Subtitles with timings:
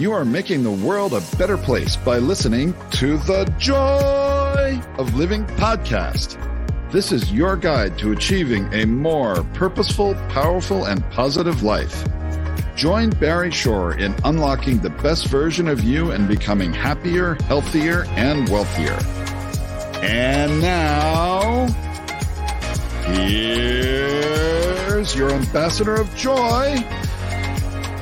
[0.00, 5.44] You are making the world a better place by listening to the Joy of Living
[5.44, 6.40] podcast.
[6.90, 12.02] This is your guide to achieving a more purposeful, powerful, and positive life.
[12.74, 18.48] Join Barry Shore in unlocking the best version of you and becoming happier, healthier, and
[18.48, 18.98] wealthier.
[20.02, 21.66] And now,
[23.04, 26.82] here's your ambassador of joy,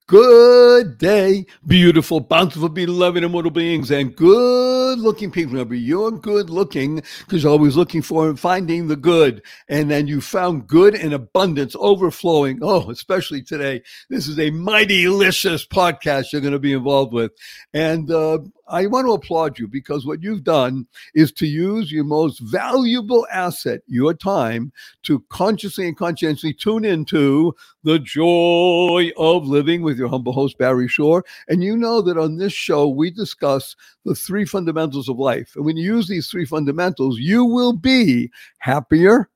[0.08, 5.54] Good day, beautiful, bountiful, beloved, immortal beings, and good looking people.
[5.54, 9.44] Remember, you're good looking because you're always looking for and finding the good.
[9.68, 12.60] And then you found good in abundance, overflowing.
[12.62, 13.84] Oh, especially today.
[14.10, 17.32] This is a mighty delicious podcast you're going to be involved with.
[17.74, 22.04] And uh, I want to applaud you because what you've done is to use your
[22.04, 24.72] most valuable asset, your time,
[25.04, 30.88] to consciously and conscientiously tune into the joy of living with your humble host, Barry
[30.88, 31.26] Shore.
[31.48, 35.54] And you know that on this show, we discuss the three fundamentals of life.
[35.56, 38.30] And when you use these three fundamentals, you will be
[38.60, 39.30] happier,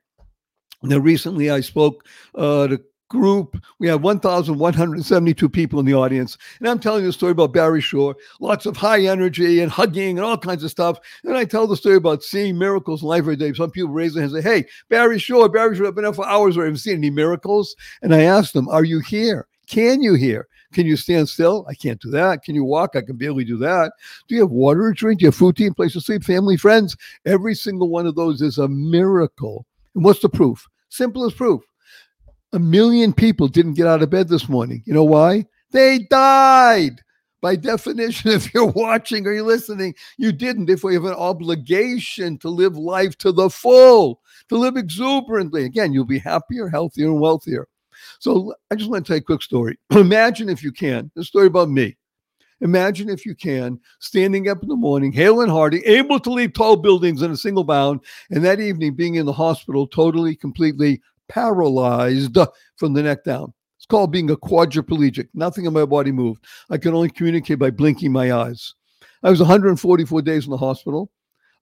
[0.83, 3.63] Now, recently I spoke uh, to group.
[3.79, 6.39] We have 1,172 people in the audience.
[6.61, 10.25] And I'm telling a story about Barry Shore, lots of high energy and hugging and
[10.25, 10.99] all kinds of stuff.
[11.25, 13.53] And I tell the story about seeing miracles in life every day.
[13.53, 16.17] Some people raise their hands and say, Hey, Barry Shore, Barry Shore, I've been up
[16.17, 17.77] for hours I haven't seen any miracles.
[18.01, 19.47] And I ask them, Are you here?
[19.67, 20.49] Can you hear?
[20.73, 21.67] Can you stand still?
[21.69, 22.45] I can't do that.
[22.45, 22.95] Can you walk?
[22.95, 23.93] I can barely do that.
[24.29, 25.19] Do you have water to drink?
[25.19, 26.97] Do you have food to eat, place to sleep, family, friends?
[27.27, 29.67] Every single one of those is a miracle.
[29.97, 30.69] And what's the proof?
[30.89, 31.63] Simple as proof
[32.53, 34.83] a million people didn't get out of bed this morning.
[34.87, 35.47] You know why?
[35.71, 37.01] They died.
[37.41, 40.71] By definition, if you're watching or you're listening, you didn't.
[40.71, 45.93] If we have an obligation to live life to the full, to live exuberantly, again,
[45.93, 47.67] you'll be happier, healthier, and wealthier.
[48.19, 49.79] So I just want to tell you a quick story.
[49.91, 51.97] Imagine if you can, a story about me.
[52.63, 56.55] Imagine if you can, standing up in the morning, hale and hearty, able to leap
[56.55, 58.01] tall buildings in a single bound,
[58.31, 61.01] and that evening being in the hospital, totally, completely
[61.31, 62.47] paralyzed uh,
[62.77, 63.55] from the neck down.
[63.79, 65.29] It's called being a quadriplegic.
[65.33, 66.45] Nothing in my body moved.
[66.69, 68.75] I could only communicate by blinking my eyes.
[69.23, 71.11] I was 144 days in the hospital.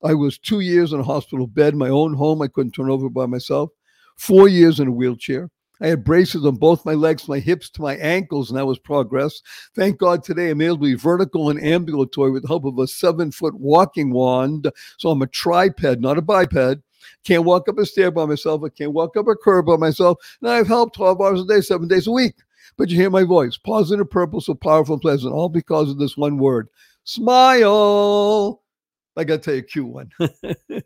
[0.03, 2.41] I was two years in a hospital bed, my own home.
[2.43, 3.71] I couldn't turn over by myself.
[4.17, 5.51] Four years in a wheelchair.
[5.81, 8.81] I had braces on both my legs, my hips to my ankles, and that was
[8.81, 9.41] progress.
[9.77, 12.89] Thank God today I'm able to be vertical and ambulatory with the help of a
[12.89, 14.71] seven foot walking wand.
[14.99, 16.83] So I'm a triped, not a biped.
[17.25, 18.63] Can't walk up a stair by myself.
[18.65, 20.19] I can't walk up a curb by myself.
[20.41, 22.35] And I've helped 12 hours a day, seven days a week.
[22.77, 26.17] But you hear my voice, positive, purple, so powerful and pleasant, all because of this
[26.17, 26.69] one word
[27.05, 28.63] smile.
[29.17, 30.11] I got to tell you a cute one.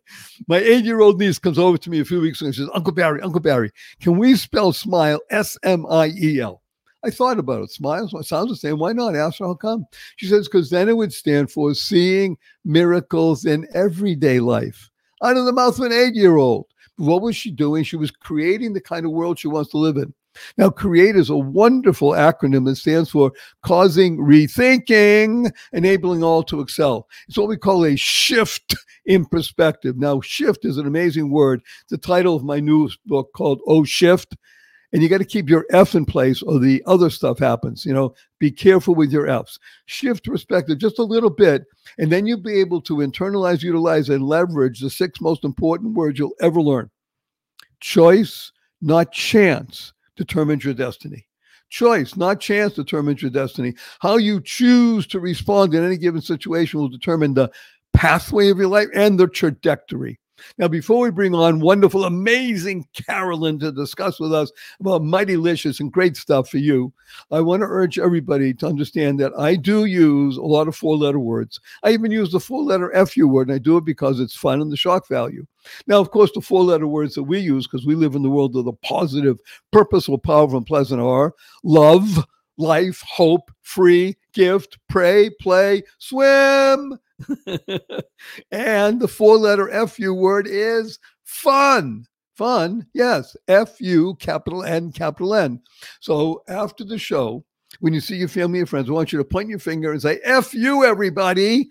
[0.48, 2.68] my eight year old niece comes over to me a few weeks ago and says,
[2.72, 3.70] Uncle Barry, Uncle Barry,
[4.00, 6.62] can we spell smile S M I E L?
[7.04, 7.72] I thought about it.
[7.72, 8.78] Smile sounds the same.
[8.78, 9.16] Why not?
[9.16, 9.86] Ask her how come.
[10.16, 14.88] She says, because then it would stand for seeing miracles in everyday life.
[15.22, 16.66] Out of the mouth of an eight year old.
[16.96, 17.84] What was she doing?
[17.84, 20.12] She was creating the kind of world she wants to live in.
[20.56, 22.70] Now, CREATE is a wonderful acronym.
[22.70, 23.32] It stands for
[23.62, 27.08] causing rethinking, enabling all to excel.
[27.28, 28.74] It's what we call a shift
[29.04, 29.96] in perspective.
[29.98, 31.62] Now, shift is an amazing word.
[31.88, 34.36] The title of my newest book called Oh Shift.
[34.92, 37.86] And you got to keep your F in place or the other stuff happens.
[37.86, 39.58] You know, be careful with your F's.
[39.86, 41.64] Shift perspective just a little bit,
[41.98, 46.18] and then you'll be able to internalize, utilize, and leverage the six most important words
[46.18, 46.90] you'll ever learn.
[47.80, 48.52] Choice,
[48.82, 51.26] not chance determines your destiny.
[51.70, 53.74] Choice, not chance, determines your destiny.
[54.00, 57.50] How you choose to respond in any given situation will determine the
[57.94, 60.20] pathway of your life and the trajectory.
[60.58, 65.92] Now, before we bring on wonderful, amazing Carolyn to discuss with us about Mightylicious and
[65.92, 66.92] great stuff for you,
[67.30, 70.96] I want to urge everybody to understand that I do use a lot of four
[70.96, 71.60] letter words.
[71.82, 74.60] I even use the four letter FU word, and I do it because it's fun
[74.60, 75.46] and the shock value.
[75.86, 78.30] Now, of course, the four letter words that we use, because we live in the
[78.30, 79.38] world of the positive,
[79.70, 82.26] purposeful, powerful, and pleasant, are love,
[82.56, 86.98] life, hope, free, gift, pray, play, swim.
[88.50, 92.06] and the four letter FU word is fun.
[92.34, 95.60] Fun, yes, FU, capital N, capital N.
[96.00, 97.44] So after the show,
[97.80, 100.00] when you see your family and friends, I want you to point your finger and
[100.00, 101.68] say, F you, everybody.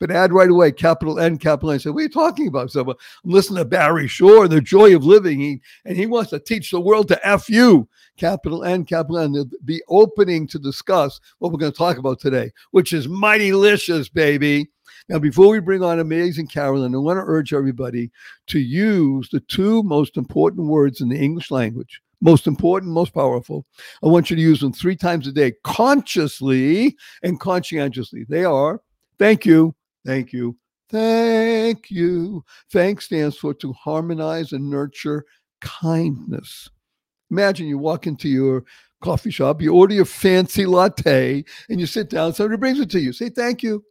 [0.00, 1.80] But add right away, capital N, capital N.
[1.80, 2.70] Say, what are you talking about?
[2.70, 6.38] So I'm listening to Barry Shore, the joy of living, he, and he wants to
[6.38, 9.32] teach the world to F you, capital N, capital N.
[9.32, 14.12] There'll be opening to discuss what we're going to talk about today, which is Mightylicious,
[14.12, 14.68] baby.
[15.08, 18.10] Now, before we bring on amazing Carolyn, I want to urge everybody
[18.48, 22.00] to use the two most important words in the English language.
[22.20, 23.64] Most important, most powerful.
[24.02, 28.26] I want you to use them three times a day, consciously and conscientiously.
[28.28, 28.82] They are
[29.18, 29.74] thank you,
[30.08, 30.56] thank you,
[30.88, 32.42] thank you.
[32.72, 35.26] Thank stands for to harmonize and nurture
[35.60, 36.70] kindness.
[37.30, 38.64] Imagine you walk into your
[39.02, 43.00] coffee shop, you order your fancy latte, and you sit down, somebody brings it to
[43.00, 43.12] you.
[43.12, 43.84] Say thank you.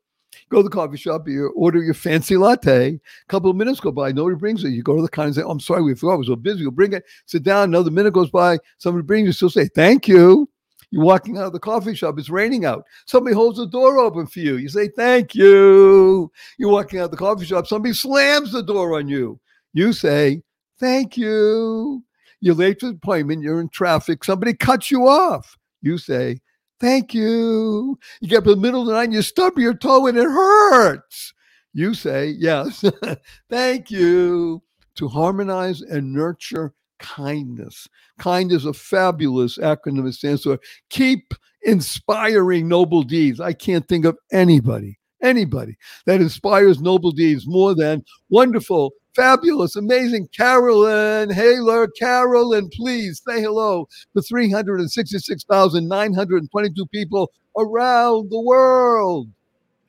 [0.50, 2.88] Go to the coffee shop, you order your fancy latte.
[2.96, 4.70] A couple of minutes go by, nobody brings it.
[4.70, 6.62] You go to the counter and say, oh, I'm sorry, we forgot, we're so busy.
[6.62, 10.08] You'll bring it, sit down, another minute goes by, somebody brings it, still say, thank
[10.08, 10.50] you.
[10.92, 12.86] You're walking out of the coffee shop, it's raining out.
[13.06, 14.56] Somebody holds the door open for you.
[14.56, 16.32] You say, thank you.
[16.58, 19.40] You're walking out of the coffee shop, somebody slams the door on you.
[19.74, 20.42] You say,
[20.80, 22.04] thank you.
[22.40, 25.58] You're late for the appointment, you're in traffic, somebody cuts you off.
[25.82, 26.42] You say,
[26.80, 27.98] Thank you.
[28.22, 30.18] You get up in the middle of the night and you stub your toe and
[30.18, 31.34] it hurts.
[31.74, 32.84] You say, Yes.
[33.50, 34.62] Thank you.
[34.96, 37.88] To harmonize and nurture kindness.
[38.20, 40.08] Kind is a fabulous acronym.
[40.08, 40.60] It stands for
[40.90, 41.34] keep
[41.64, 43.40] inspiring noble deeds.
[43.40, 50.28] I can't think of anybody, anybody that inspires noble deeds more than wonderful fabulous, amazing
[50.28, 51.88] Carolyn Haler.
[51.88, 59.28] Carolyn, please say hello to 366,922 people around the world.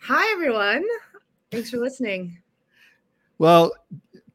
[0.00, 0.82] Hi, everyone.
[1.50, 2.38] Thanks for listening.
[3.36, 3.70] Well,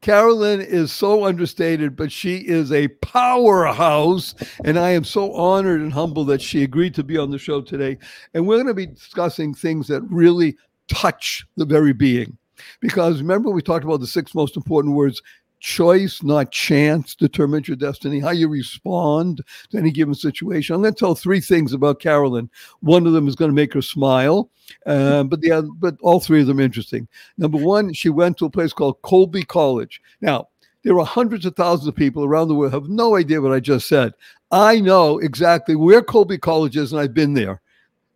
[0.04, 4.36] Carolyn is so understated, but she is a powerhouse.
[4.66, 7.62] And I am so honored and humbled that she agreed to be on the show
[7.62, 7.98] today.
[8.34, 10.58] And we're going to be discussing things that really
[10.90, 12.38] touch the very being.
[12.82, 15.22] Because remember, we talked about the six most important words
[15.64, 20.76] choice, not chance, determines your destiny, how you respond to any given situation.
[20.76, 22.50] I'm going to tell three things about Carolyn.
[22.82, 24.50] One of them is going to make her smile,
[24.86, 27.08] uh, but the other, but all three of them interesting.
[27.38, 30.02] Number one, she went to a place called Colby College.
[30.20, 30.50] Now,
[30.84, 33.62] there are hundreds of thousands of people around the world have no idea what I
[33.62, 34.14] just said.
[34.52, 37.62] I know exactly where Colby College is, and I've been there.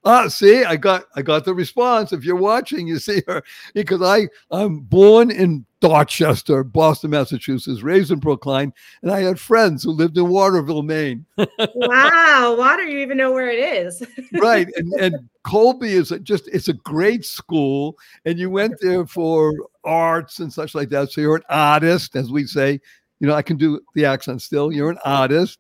[0.04, 2.12] Ah, see, I got I got the response.
[2.12, 3.42] If you're watching, you see her
[3.74, 9.84] because I I'm born in Dorchester, Boston, Massachusetts, raised in Brookline, and I had friends
[9.84, 11.26] who lived in Waterville, Maine.
[11.76, 12.84] wow, water!
[12.84, 14.02] You even know where it is?
[14.34, 19.54] right, and and Colby is just it's a great school, and you went there for
[19.84, 21.12] arts and such like that.
[21.12, 22.80] So you're an artist, as we say.
[23.20, 24.72] You know, I can do the accent still.
[24.72, 25.60] You're an artist.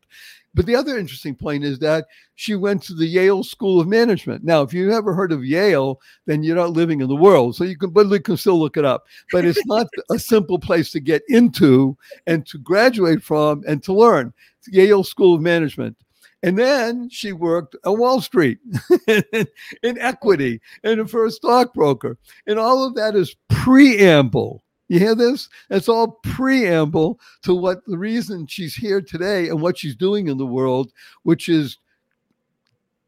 [0.57, 4.43] But the other interesting point is that she went to the Yale School of Management.
[4.43, 7.55] Now, if you've ever heard of Yale, then you're not living in the world.
[7.55, 9.05] So you can, but you can still look it up.
[9.31, 11.95] But it's not a simple place to get into
[12.25, 14.33] and to graduate from and to learn.
[14.57, 15.95] It's Yale School of Management.
[16.41, 18.57] And then she worked on Wall Street
[19.07, 22.17] in equity and for a stockbroker.
[22.47, 25.49] And all of that is preamble you hear this?
[25.69, 30.37] It's all preamble to what the reason she's here today and what she's doing in
[30.37, 30.91] the world,
[31.23, 31.77] which is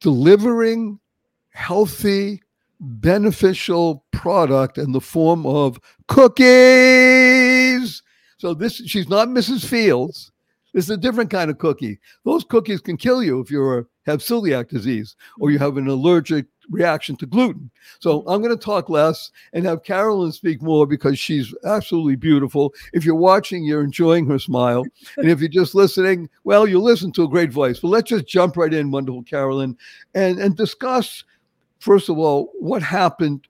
[0.01, 0.99] delivering
[1.51, 2.41] healthy,
[2.79, 6.43] beneficial product in the form of cookies.
[8.37, 9.65] So this she's not Mrs.
[9.65, 10.31] Fields.
[10.73, 11.99] This is a different kind of cookie.
[12.25, 16.45] Those cookies can kill you if you have celiac disease or you have an allergic
[16.69, 17.69] reaction to gluten.
[17.99, 18.29] So mm-hmm.
[18.29, 22.73] I'm going to talk less and have Carolyn speak more because she's absolutely beautiful.
[22.93, 24.85] If you're watching, you're enjoying her smile.
[25.17, 27.79] And if you're just listening, well, you listen to a great voice.
[27.79, 29.77] But let's just jump right in, wonderful Carolyn,
[30.13, 31.23] and, and discuss,
[31.79, 33.47] first of all, what happened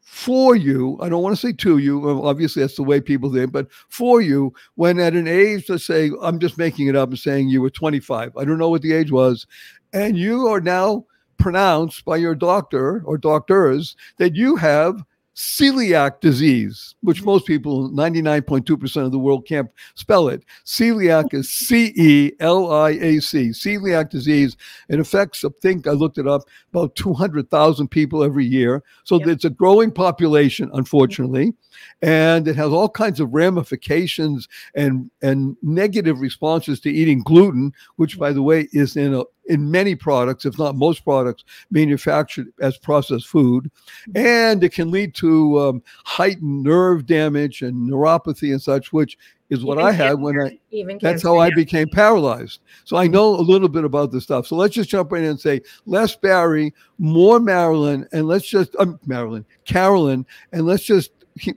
[0.00, 0.98] for you.
[1.00, 2.08] I don't want to say to you.
[2.24, 6.10] Obviously, that's the way people think, but for you, when at an age, let's say,
[6.22, 8.36] I'm just making it up and saying you were 25.
[8.36, 9.46] I don't know what the age was.
[9.92, 11.06] And you are now
[11.38, 17.26] pronounced by your doctor or doctors that you have celiac disease, which mm-hmm.
[17.26, 20.44] most people, 99.2% of the world, can't spell it.
[20.64, 24.56] Celiac is C E L I A C, celiac disease.
[24.88, 28.82] It affects, I think I looked it up, about 200,000 people every year.
[29.04, 29.28] So yep.
[29.28, 31.54] it's a growing population, unfortunately.
[32.02, 38.18] And it has all kinds of ramifications and, and negative responses to eating gluten, which,
[38.18, 42.78] by the way, is in a in many products, if not most products, manufactured as
[42.78, 43.70] processed food.
[44.14, 49.18] And it can lead to um, heightened nerve damage and neuropathy and such, which
[49.50, 52.60] is what even I had when I, even that's how I became paralyzed.
[52.84, 54.46] So I know a little bit about this stuff.
[54.46, 58.74] So let's just jump right in and say less Barry, more Marilyn, and let's just,
[58.76, 61.10] um, Marilyn, Carolyn, and let's just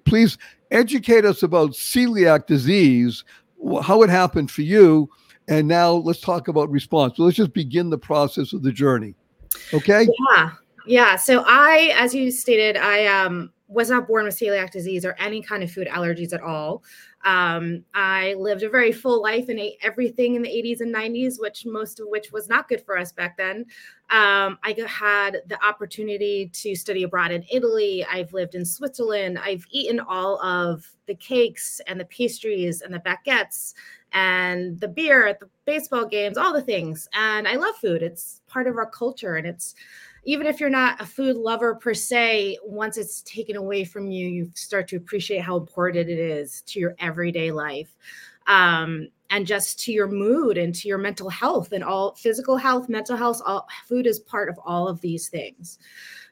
[0.05, 0.37] please
[0.71, 3.23] educate us about celiac disease,
[3.81, 5.09] how it happened for you,
[5.47, 7.17] and now let's talk about response.
[7.17, 9.15] So let's just begin the process of the journey.
[9.73, 10.07] Okay?
[10.35, 10.51] Yeah.
[10.85, 11.15] Yeah.
[11.15, 15.41] So I, as you stated, I um was not born with celiac disease or any
[15.41, 16.83] kind of food allergies at all.
[17.25, 21.39] Um, I lived a very full life and ate everything in the 80s and 90s,
[21.39, 23.65] which most of which was not good for us back then.
[24.09, 28.05] Um, I had the opportunity to study abroad in Italy.
[28.05, 29.39] I've lived in Switzerland.
[29.39, 33.73] I've eaten all of the cakes and the pastries and the baguettes
[34.13, 37.09] and the beer at the baseball games, all the things.
[37.13, 38.01] And I love food.
[38.01, 39.35] It's part of our culture.
[39.35, 39.75] And it's
[40.23, 44.27] even if you're not a food lover per se, once it's taken away from you,
[44.27, 47.95] you start to appreciate how important it is to your everyday life.
[48.47, 52.87] Um, and just to your mood and to your mental health and all physical health,
[52.87, 55.79] mental health, all food is part of all of these things.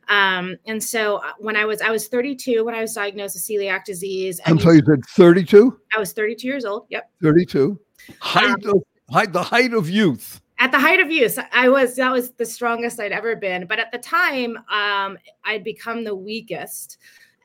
[0.08, 3.44] Um, and so uh, when I was I was 32 when I was diagnosed with
[3.44, 4.40] celiac disease.
[4.46, 5.80] I'm sorry, you said 32?
[5.96, 6.86] I was 32 years old.
[6.90, 7.10] Yep.
[7.24, 7.80] 32.
[8.22, 10.42] Height um, of height, the height of youth.
[10.58, 13.68] At the height of use I was that was the strongest I'd ever been.
[13.68, 16.98] But at the time, um, I'd become the weakest.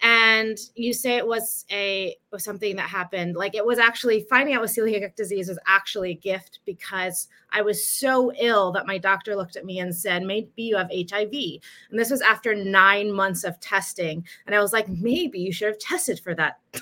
[0.03, 3.37] And you say it was a was something that happened.
[3.37, 7.61] Like it was actually finding out with celiac disease was actually a gift because i
[7.61, 11.33] was so ill that my doctor looked at me and said maybe you have hiv
[11.33, 14.25] and this was after nine months of testing.
[14.47, 16.61] And i was like maybe you should have tested for that.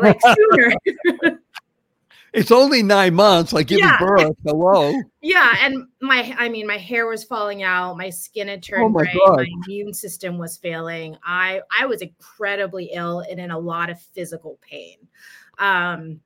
[0.00, 0.72] Like sooner
[2.32, 3.98] it's only nine months, like giving yeah.
[3.98, 4.36] birth.
[4.44, 4.94] Hello.
[5.20, 8.88] Yeah, and my, I mean, my hair was falling out, my skin had turned oh
[8.88, 9.36] my gray, God.
[9.36, 11.16] my immune system was failing.
[11.24, 14.96] I, I was incredibly ill and in a lot of physical pain.
[15.58, 16.20] Um,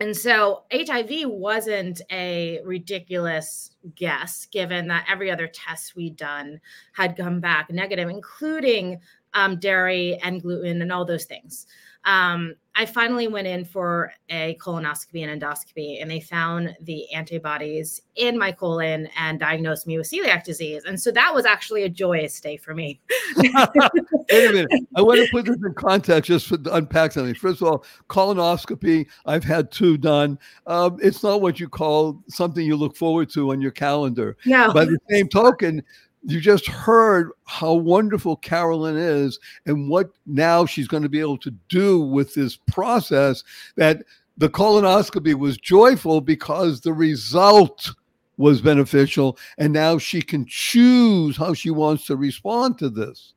[0.00, 6.60] and so HIV wasn't a ridiculous guess, given that every other test we'd done
[6.92, 9.00] had come back negative, including
[9.34, 11.66] um, dairy and gluten and all those things
[12.04, 18.02] um, I finally went in for a colonoscopy and endoscopy, and they found the antibodies
[18.16, 20.82] in my colon and diagnosed me with celiac disease.
[20.84, 23.00] And so that was actually a joyous day for me.
[23.36, 24.68] Wait a minute.
[24.96, 27.34] I want to put this in context just to unpack something.
[27.34, 30.38] First of all, colonoscopy, I've had two done.
[30.66, 34.36] Um, it's not what you call something you look forward to on your calendar.
[34.46, 34.72] No.
[34.72, 35.82] By the same token,
[36.26, 41.38] you just heard how wonderful Carolyn is and what now she's going to be able
[41.38, 43.44] to do with this process
[43.76, 44.02] that
[44.38, 47.92] the colonoscopy was joyful because the result
[48.36, 53.34] was beneficial and now she can choose how she wants to respond to this.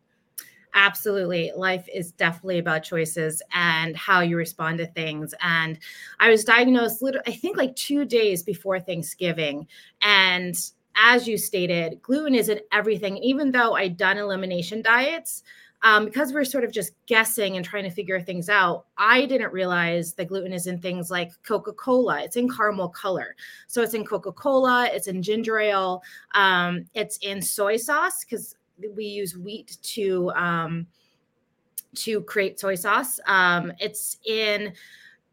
[0.73, 1.51] Absolutely.
[1.55, 5.33] Life is definitely about choices and how you respond to things.
[5.41, 5.79] And
[6.19, 9.67] i was diagnosed literally i think like two days before thanksgiving.
[10.01, 10.55] And
[10.97, 13.17] as you stated, gluten is in everything.
[13.17, 15.43] Even though I'd done elimination diets,
[15.83, 19.53] um, because we're sort of just guessing and trying to figure things out, I didn't
[19.53, 22.21] realize that gluten is in things like Coca Cola.
[22.23, 23.35] It's in caramel color.
[23.67, 26.01] So it's in Coca Cola, it's in ginger ale,
[26.33, 28.55] um, it's in soy sauce because
[28.95, 30.31] we use wheat to.
[30.31, 30.87] Um,
[31.95, 33.19] to create soy sauce.
[33.25, 34.73] Um, it's in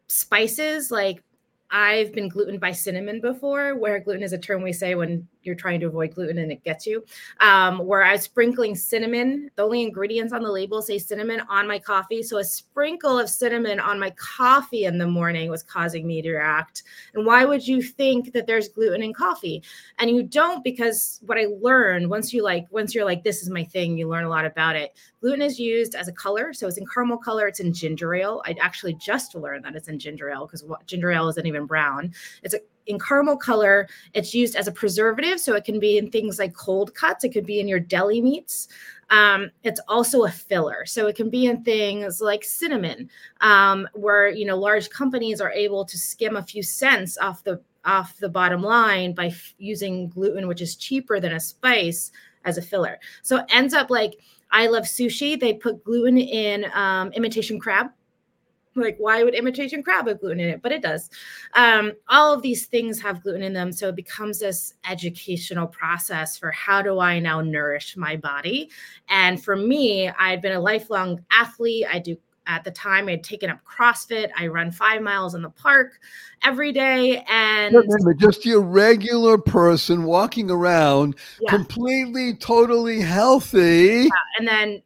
[0.07, 1.23] spices like
[1.71, 5.55] I've been gluten by cinnamon before, where gluten is a term we say when you're
[5.55, 7.05] trying to avoid gluten and it gets you.
[7.41, 9.51] Um, where I was sprinkling cinnamon.
[9.57, 12.23] The only ingredients on the label say cinnamon on my coffee.
[12.23, 16.33] So a sprinkle of cinnamon on my coffee in the morning was causing me to
[16.33, 16.83] react.
[17.15, 19.63] And why would you think that there's gluten in coffee?
[19.99, 23.51] And you don't because what I learned once you like once you're like this is
[23.51, 24.97] my thing, you learn a lot about it.
[25.21, 27.49] Gluten is used as a color, so it's in caramel color.
[27.49, 28.43] It's in ginger ale.
[28.45, 32.13] I actually just learned that it's in ginger ale because ginger ale isn't even brown.
[32.43, 33.89] It's a in caramel color.
[34.13, 37.25] It's used as a preservative, so it can be in things like cold cuts.
[37.25, 38.69] It could be in your deli meats.
[39.11, 43.11] Um, it's also a filler, so it can be in things like cinnamon,
[43.41, 47.61] um, where you know large companies are able to skim a few cents off the
[47.85, 52.13] off the bottom line by f- using gluten, which is cheaper than a spice
[52.45, 52.99] as a filler.
[53.23, 54.15] So it ends up like
[54.51, 55.39] I love sushi.
[55.39, 57.89] They put gluten in um, imitation crab
[58.77, 60.63] like why would imitation crab have gluten in it?
[60.63, 61.11] But it does.
[61.55, 66.37] Um, all of these things have gluten in them so it becomes this educational process
[66.37, 68.71] for how do i now nourish my body?
[69.09, 71.87] And for me i'd been a lifelong athlete.
[71.91, 72.17] I do
[72.47, 74.31] at the time i'd taken up crossfit.
[74.37, 76.01] I run five miles in the park
[76.43, 77.75] every day and
[78.19, 81.51] just your regular person walking around yeah.
[81.51, 84.05] completely totally healthy.
[84.05, 84.39] Yeah.
[84.39, 84.83] and then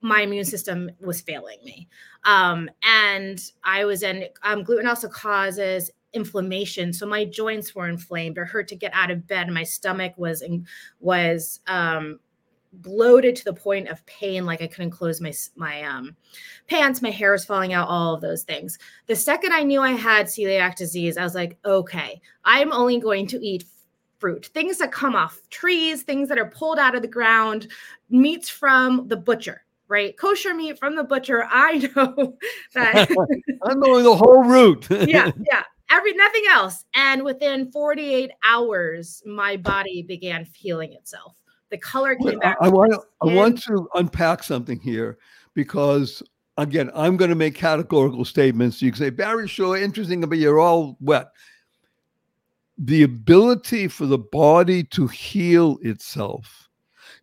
[0.00, 1.88] my immune system was failing me.
[2.24, 6.92] Um, and I was in um, gluten also causes inflammation.
[6.92, 9.48] So my joints were inflamed or hurt to get out of bed.
[9.50, 10.66] My stomach was in,
[11.00, 12.20] was um,
[12.72, 16.16] bloated to the point of pain, like I couldn't close my my um,
[16.68, 17.02] pants.
[17.02, 17.88] My hair was falling out.
[17.88, 18.78] All of those things.
[19.06, 23.26] The second I knew I had celiac disease, I was like, okay, I'm only going
[23.28, 23.64] to eat
[24.18, 27.68] fruit, things that come off trees, things that are pulled out of the ground,
[28.10, 30.16] meats from the butcher right?
[30.16, 31.44] Kosher meat from the butcher.
[31.50, 32.36] I know
[32.74, 33.10] that
[33.64, 34.86] I'm going the whole route.
[34.90, 35.64] yeah, yeah.
[35.90, 36.84] Every nothing else.
[36.94, 41.34] And within 48 hours, my body began healing itself.
[41.70, 42.58] The color came back.
[42.60, 45.18] I, I want to, I want to unpack something here
[45.54, 46.22] because
[46.58, 48.82] again, I'm going to make categorical statements.
[48.82, 51.28] You can say, Barry, sure, interesting, but you're all wet.
[52.76, 56.68] The ability for the body to heal itself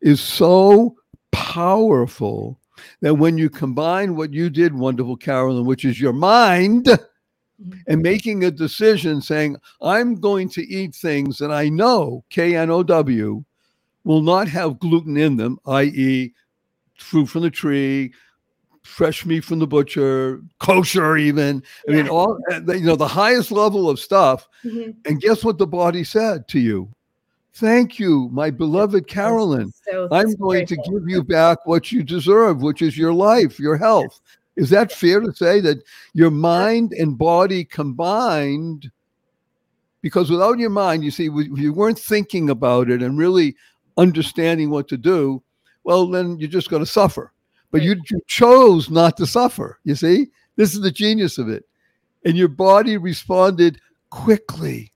[0.01, 0.95] is so
[1.31, 2.59] powerful
[3.01, 7.71] that when you combine what you did, wonderful Carolyn, which is your mind, mm-hmm.
[7.87, 12.69] and making a decision saying, I'm going to eat things that I know, K N
[12.69, 13.43] O W,
[14.03, 16.33] will not have gluten in them, i.e.,
[16.97, 18.13] fruit from the tree,
[18.83, 21.61] fresh meat from the butcher, kosher, even.
[21.89, 24.47] I mean, all you know, the highest level of stuff.
[24.63, 24.91] Mm-hmm.
[25.05, 26.94] And guess what the body said to you?
[27.55, 29.71] Thank you, my beloved Carolyn.
[29.89, 33.77] So I'm going to give you back what you deserve, which is your life, your
[33.77, 34.19] health.
[34.57, 35.81] Is that fair to say that
[36.13, 38.91] your mind and body combined?
[40.01, 43.55] Because without your mind, you see, if you weren't thinking about it and really
[43.95, 45.41] understanding what to do,
[45.85, 47.31] well, then you're just going to suffer.
[47.71, 49.79] But you, you chose not to suffer.
[49.85, 51.63] You see, this is the genius of it.
[52.25, 54.91] And your body responded quickly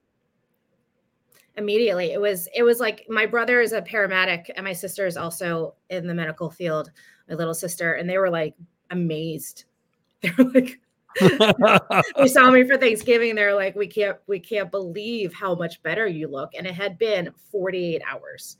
[1.60, 2.12] immediately.
[2.12, 5.74] It was it was like my brother is a paramedic and my sister is also
[5.90, 6.90] in the medical field
[7.28, 8.54] my little sister and they were like
[8.90, 9.64] amazed.
[10.22, 10.78] They were like
[12.16, 16.06] they saw me for thanksgiving they're like we can't we can't believe how much better
[16.06, 18.56] you look and it had been 48 hours.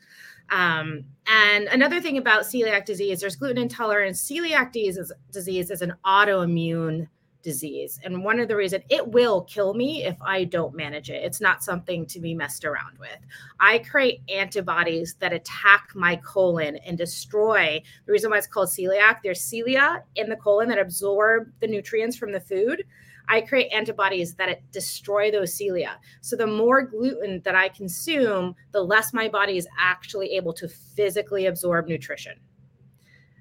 [0.50, 4.22] Um, and another thing about celiac disease there's gluten intolerance.
[4.26, 7.08] Celiac disease, is, disease is an autoimmune
[7.42, 8.00] disease.
[8.03, 11.22] And one of the reasons it will kill me if I don't manage it.
[11.22, 13.18] It's not something to be messed around with.
[13.59, 19.18] I create antibodies that attack my colon and destroy the reason why it's called celiac.
[19.22, 22.85] There's cilia in the colon that absorb the nutrients from the food.
[23.29, 25.98] I create antibodies that destroy those cilia.
[26.20, 30.68] So the more gluten that I consume, the less my body is actually able to
[30.68, 32.35] physically absorb nutrition.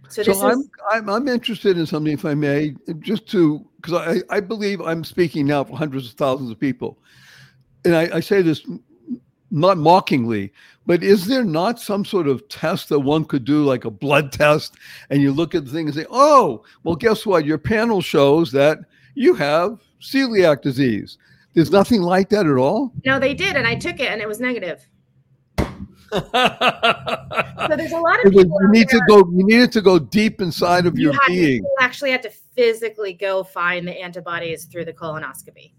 [0.10, 3.94] So, so I'm, is- I'm I'm interested in something, if I may, just to because
[3.94, 6.98] I, I believe I'm speaking now for hundreds of thousands of people,
[7.86, 8.66] and I, I say this
[9.52, 10.52] not mockingly,
[10.86, 14.32] but is there not some sort of test that one could do, like a blood
[14.32, 14.76] test,
[15.10, 17.46] and you look at the thing and say, "Oh, well, guess what?
[17.46, 18.80] Your panel shows that
[19.16, 21.18] you have celiac disease."
[21.54, 22.94] There's nothing like that at all.
[23.06, 24.88] No, they did, and I took it, and it was negative
[26.12, 28.58] so there's a lot of people.
[28.62, 29.18] You need to go.
[29.18, 31.64] You needed to go deep inside of you your being.
[31.64, 35.74] you actually had to physically go find the antibodies through the colonoscopy.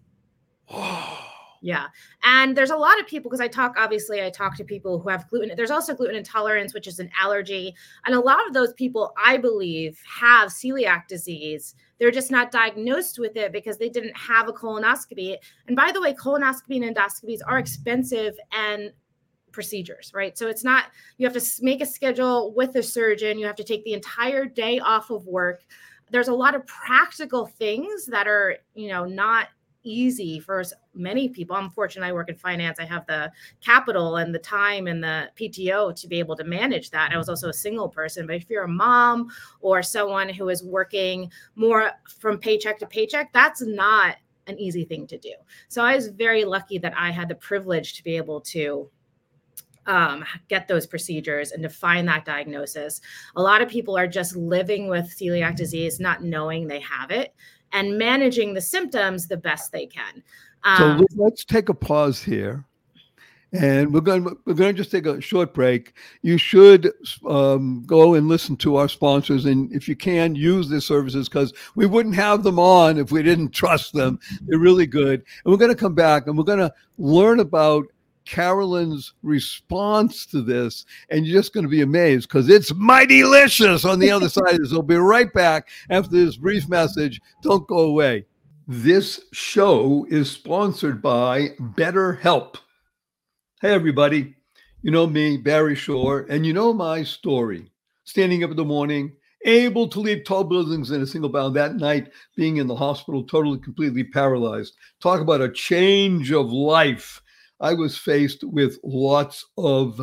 [1.62, 1.86] yeah,
[2.22, 3.74] and there's a lot of people because I talk.
[3.76, 5.50] Obviously, I talk to people who have gluten.
[5.56, 7.74] There's also gluten intolerance, which is an allergy,
[8.06, 11.74] and a lot of those people, I believe, have celiac disease.
[11.98, 15.36] They're just not diagnosed with it because they didn't have a colonoscopy.
[15.66, 18.92] And by the way, colonoscopy and endoscopies are expensive and
[19.52, 20.36] procedures, right?
[20.36, 20.84] So it's not,
[21.18, 24.44] you have to make a schedule with a surgeon, you have to take the entire
[24.44, 25.62] day off of work.
[26.10, 29.48] There's a lot of practical things that are, you know, not
[29.82, 30.62] easy for
[30.94, 31.56] many people.
[31.56, 32.78] Unfortunately, I work in finance.
[32.78, 36.90] I have the capital and the time and the PTO to be able to manage
[36.90, 37.12] that.
[37.12, 40.62] I was also a single person, but if you're a mom or someone who is
[40.62, 45.32] working more from paycheck to paycheck, that's not an easy thing to do.
[45.68, 48.90] So I was very lucky that I had the privilege to be able to
[49.86, 53.00] um, get those procedures and to find that diagnosis.
[53.36, 57.34] A lot of people are just living with celiac disease, not knowing they have it
[57.72, 60.22] and managing the symptoms the best they can.
[60.64, 62.64] Um, so let's take a pause here.
[63.52, 64.22] And we're going.
[64.44, 65.94] We're going to just take a short break.
[66.22, 66.92] You should
[67.28, 71.52] um, go and listen to our sponsors, and if you can, use their services because
[71.74, 74.20] we wouldn't have them on if we didn't trust them.
[74.42, 75.24] They're really good.
[75.44, 77.86] And we're going to come back, and we're going to learn about
[78.30, 83.84] Carolyn's response to this, and you're just going to be amazed because it's mighty delicious
[83.84, 84.56] on the other side.
[84.66, 87.20] So we'll be right back after this brief message.
[87.42, 88.26] Don't go away.
[88.68, 92.54] This show is sponsored by BetterHelp.
[93.60, 94.36] Hey, everybody.
[94.82, 97.68] You know me, Barry Shore, and you know my story.
[98.04, 99.12] Standing up in the morning,
[99.44, 103.24] able to leave tall buildings in a single bound that night, being in the hospital,
[103.24, 104.76] totally, completely paralyzed.
[105.00, 107.20] Talk about a change of life
[107.60, 110.00] I was faced with lots of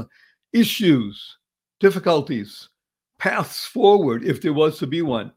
[0.54, 1.38] issues,
[1.80, 2.70] difficulties,
[3.20, 5.32] paths forward if there was to be one.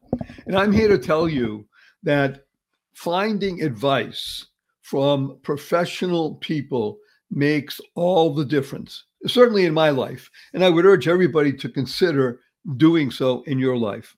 [0.45, 1.67] And I'm here to tell you
[2.03, 2.45] that
[2.93, 4.45] finding advice
[4.81, 6.99] from professional people
[7.31, 10.29] makes all the difference, certainly in my life.
[10.53, 12.41] And I would urge everybody to consider
[12.77, 14.15] doing so in your life.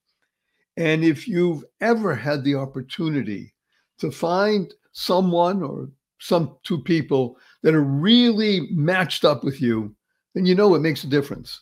[0.75, 3.53] And if you've ever had the opportunity
[3.99, 5.89] to find someone or
[6.19, 9.95] some two people that are really matched up with you,
[10.35, 11.59] then you know it makes a difference.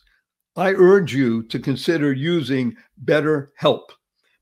[0.56, 3.84] I urge you to consider using BetterHelp.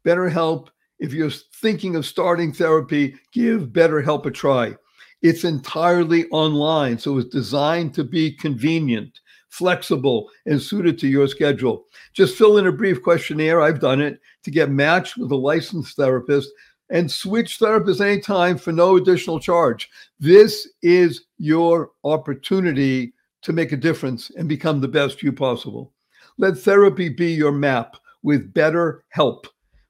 [0.05, 0.69] BetterHelp,
[0.99, 4.75] if you're thinking of starting therapy, give BetterHelp a try.
[5.23, 9.21] It's entirely online, so it's designed to be convenient,
[9.51, 11.85] flexible, and suited to your schedule.
[12.15, 13.61] Just fill in a brief questionnaire.
[13.61, 16.49] I've done it to get matched with a licensed therapist
[16.91, 19.91] and switch therapists anytime for no additional charge.
[20.19, 25.93] This is your opportunity to make a difference and become the best you possible.
[26.37, 29.47] Let therapy be your map with BetterHelp.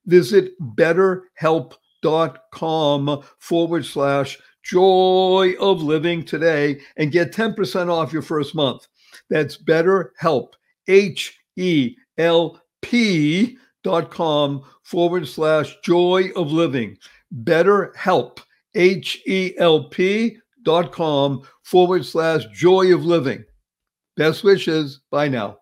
[0.06, 8.86] Visit betterhelp.com forward slash joy of living today and get 10% off your first month.
[9.28, 10.52] That's betterhelp,
[10.88, 16.96] H E L P dot com forward slash joy of living.
[17.30, 18.40] Better help,
[18.74, 23.44] H E L P dot com forward slash joy of living.
[24.16, 25.00] Best wishes.
[25.10, 25.58] Bye now.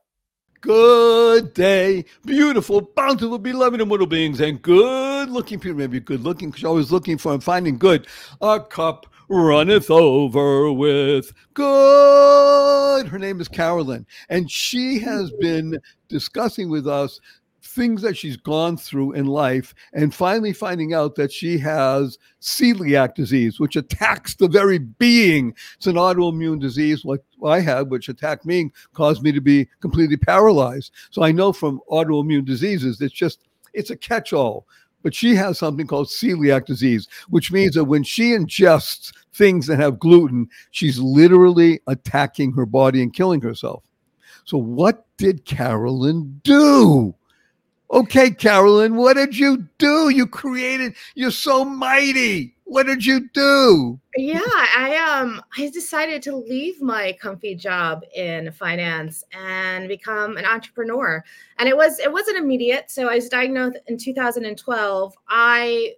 [0.60, 5.78] Good day, beautiful, bountiful, beloved immortal beings, and good looking people.
[5.78, 8.08] Maybe good looking because you're always looking for and finding good.
[8.40, 13.06] A cup runneth over with good.
[13.06, 15.78] Her name is Carolyn, and she has been
[16.08, 17.20] discussing with us
[17.78, 23.14] things that she's gone through in life and finally finding out that she has celiac
[23.14, 25.54] disease, which attacks the very being.
[25.76, 29.68] It's an autoimmune disease like I had, which attacked me, and caused me to be
[29.80, 30.92] completely paralyzed.
[31.10, 34.66] So I know from autoimmune diseases, it's just, it's a catch all.
[35.04, 39.78] But she has something called celiac disease, which means that when she ingests things that
[39.78, 43.84] have gluten, she's literally attacking her body and killing herself.
[44.44, 47.14] So, what did Carolyn do?
[47.90, 50.10] Okay, Carolyn, what did you do?
[50.10, 52.54] You created, you're so mighty.
[52.64, 53.98] What did you do?
[54.14, 60.44] Yeah, I um I decided to leave my comfy job in finance and become an
[60.44, 61.24] entrepreneur.
[61.58, 62.90] And it was it wasn't immediate.
[62.90, 65.14] So I was diagnosed in 2012.
[65.28, 65.94] I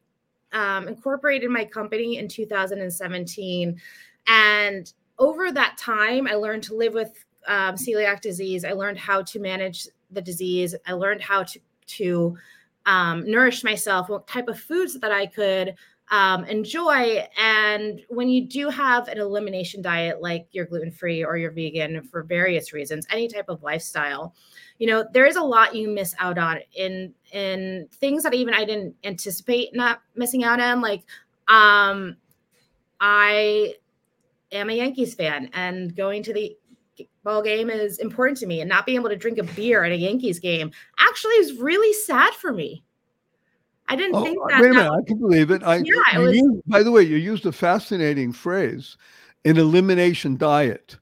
[0.53, 3.81] um, incorporated my company in 2017
[4.27, 9.23] and over that time i learned to live with um, celiac disease i learned how
[9.23, 11.61] to manage the disease i learned how to
[11.97, 12.37] to
[12.87, 15.75] um, nourish myself, what type of foods that I could
[16.11, 17.25] um, enjoy.
[17.39, 22.03] And when you do have an elimination diet, like you're gluten free or you're vegan
[22.03, 24.35] for various reasons, any type of lifestyle,
[24.79, 28.55] you know, there is a lot you miss out on in in things that even
[28.55, 30.81] I didn't anticipate not missing out on.
[30.81, 31.05] Like,
[31.49, 32.17] um,
[32.99, 33.75] I
[34.53, 36.57] am a Yankees fan, and going to the
[37.25, 39.93] ball game is important to me and not being able to drink a beer at
[39.93, 42.83] a Yankees game actually is really sad for me.
[43.89, 44.61] I didn't oh, think uh, that.
[44.61, 45.63] Wait a minute, I can believe it.
[45.65, 48.97] I, yeah, it was, used, by the way, you used a fascinating phrase,
[49.45, 50.97] an elimination diet.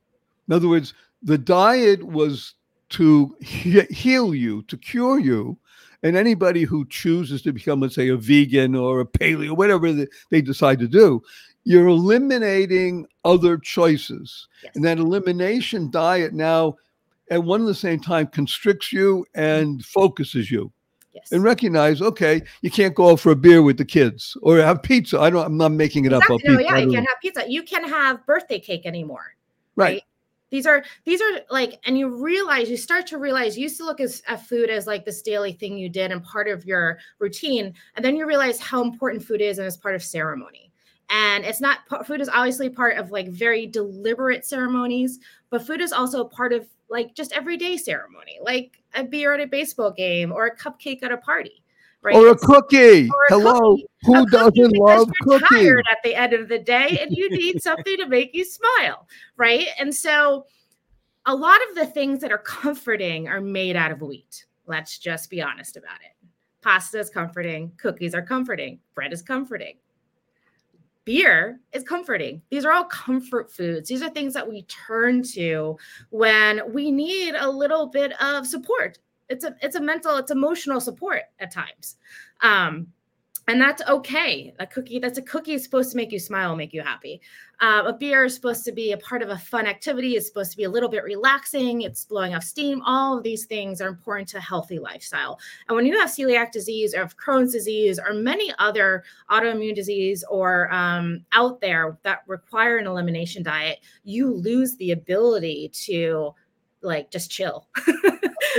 [0.49, 2.55] In other words, the diet was
[2.91, 5.59] to he- heal you, to cure you.
[6.03, 10.07] And anybody who chooses to become, let's say, a vegan or a paleo, whatever they,
[10.31, 11.21] they decide to do,
[11.69, 14.49] you're eliminating other choices.
[14.65, 14.75] Yes.
[14.75, 16.77] And that elimination diet now,
[17.31, 20.73] at one and the same time, constricts you and focuses you
[21.13, 21.31] yes.
[21.31, 24.83] and recognize, okay, you can't go out for a beer with the kids or have
[24.83, 25.21] pizza.
[25.21, 26.23] I don't, I'm not making it up.
[26.23, 26.37] Exactly.
[26.37, 26.75] about No, pizza.
[26.75, 27.45] yeah, you can't have pizza.
[27.47, 29.35] You can have birthday cake anymore.
[29.77, 30.03] right.
[30.51, 33.85] These are these are like, and you realize you start to realize you used to
[33.85, 36.99] look as, at food as like this daily thing you did and part of your
[37.19, 40.68] routine, and then you realize how important food is and as part of ceremony.
[41.11, 45.19] And it's not food is obviously part of like very deliberate ceremonies,
[45.51, 49.47] but food is also part of like just everyday ceremony, like a beer at a
[49.47, 51.63] baseball game or a cupcake at a party,
[52.03, 52.15] right?
[52.15, 53.09] Or a cookie.
[53.09, 53.77] or a Hello.
[53.77, 53.87] cookie.
[54.05, 55.59] Who a doesn't love you're cookies?
[55.59, 59.09] tired at the end of the day and you need something to make you smile
[59.37, 60.47] right and so
[61.27, 65.31] a lot of the things that are comforting are made out of wheat let's just
[65.31, 66.29] be honest about it
[66.63, 69.75] pasta is comforting cookies are comforting bread is comforting
[71.09, 72.43] beer is comforting.
[72.51, 73.89] These are all comfort foods.
[73.89, 75.79] These are things that we turn to
[76.11, 78.99] when we need a little bit of support.
[79.31, 81.97] It's a it's a mental it's emotional support at times.
[82.43, 82.89] Um
[83.49, 84.53] and that's okay.
[84.59, 87.21] A cookie, that's a cookie is supposed to make you smile, make you happy.
[87.61, 90.17] Um, a beer is supposed to be a part of a fun activity.
[90.17, 91.83] It's supposed to be a little bit relaxing.
[91.83, 92.83] It's blowing off steam.
[92.83, 95.41] All of these things are important to healthy lifestyle.
[95.67, 100.23] And when you have celiac disease or have Crohn's disease or many other autoimmune disease
[100.31, 106.35] or um, out there that require an elimination diet, you lose the ability to
[106.83, 107.67] like just chill.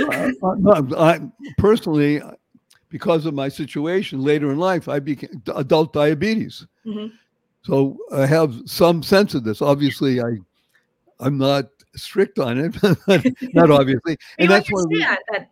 [0.00, 1.20] Uh, uh, no, I
[1.58, 2.32] personally, uh,
[2.90, 6.66] because of my situation later in life, I became adult diabetes.
[6.84, 7.12] Mhm.
[7.62, 9.62] So I have some sense of this.
[9.62, 10.36] Obviously, I
[11.20, 12.74] I'm not strict on it,
[13.54, 14.84] not obviously, you and that's one.
[14.84, 15.50] of the- that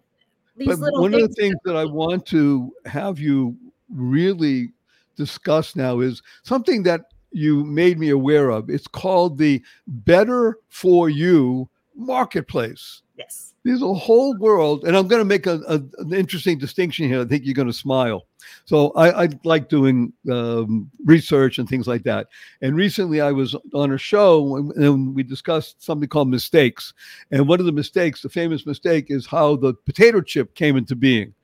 [0.57, 3.57] these But little one of the things that I want to have you
[3.91, 4.73] really
[5.17, 8.69] discuss now is something that you made me aware of.
[8.71, 13.03] It's called the Better for You Marketplace.
[13.17, 13.55] yes.
[13.69, 17.21] There's a whole world, and I'm going to make a, a- an interesting distinction here.
[17.21, 18.25] I think you're going to smile.
[18.65, 22.29] So I, I like doing um, research and things like that.
[22.63, 26.95] And recently, I was on a show and, and we discussed something called mistakes.
[27.31, 30.97] And one of the mistakes, the famous mistake, is how the potato chip came into
[30.97, 31.35] being.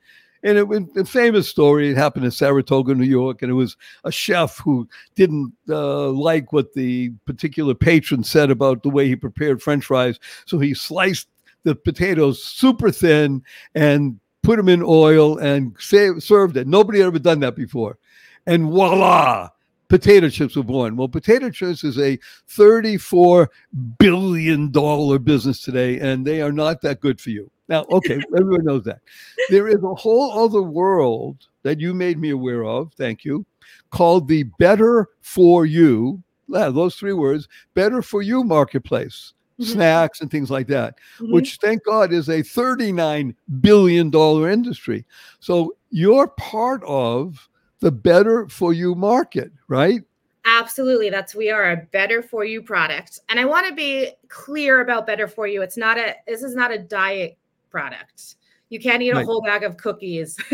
[0.41, 1.91] And it was a famous story.
[1.91, 6.53] It happened in Saratoga, New York, and it was a chef who didn't uh, like
[6.53, 10.19] what the particular patron said about the way he prepared French fries.
[10.47, 11.27] So he sliced
[11.65, 16.67] the potatoes super thin and put them in oil and sa- served it.
[16.67, 17.97] Nobody had ever done that before.
[18.45, 19.49] And voila,
[19.89, 20.95] potato chips were born.
[20.95, 22.17] Well, potato chips is a
[22.49, 23.47] $34
[23.97, 24.71] billion
[25.23, 27.49] business today, and they are not that good for you.
[27.67, 28.99] Now, okay, everyone knows that.
[29.49, 33.45] There is a whole other world that you made me aware of, thank you,
[33.89, 39.65] called the Better For You, yeah, those three words, Better For You marketplace, Mhm.
[39.65, 41.31] snacks and things like that Mhm.
[41.31, 44.11] which thank God is a $39 billion
[44.51, 45.05] industry.
[45.39, 47.47] So you're part of
[47.79, 50.01] the better for you market, right?
[50.43, 51.09] Absolutely.
[51.09, 53.19] That's we are a better for you product.
[53.29, 55.61] And I want to be clear about better for you.
[55.61, 57.37] It's not a this is not a diet
[57.69, 58.35] product.
[58.69, 60.35] You can't eat a whole bag of cookies.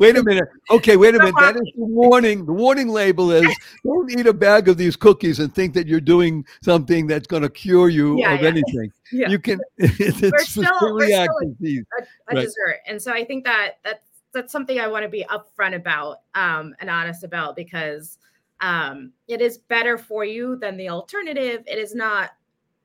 [0.00, 0.48] wait a minute.
[0.70, 1.34] Okay, wait a minute.
[1.38, 2.46] That is the warning.
[2.46, 3.46] The warning label is
[3.84, 7.42] don't eat a bag of these cookies and think that you're doing something that's going
[7.42, 8.48] to cure you Yeah, of yeah.
[8.48, 8.92] anything.
[9.12, 9.28] Yeah.
[9.28, 11.26] You can, it's We're still- we're still-
[11.60, 11.84] disease.
[11.98, 12.42] a, a Right.
[12.44, 12.78] dessert.
[12.86, 14.00] And so I think that that's
[14.32, 18.18] that's something I want to be upfront about um, and honest about because
[18.60, 21.62] um, it is better for you than the alternative.
[21.68, 22.30] It is not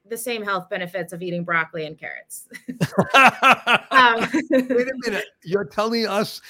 [0.10, 2.48] the same health benefits of eating broccoli and carrots.
[3.92, 5.26] um, Wait a minute.
[5.44, 6.42] You're telling us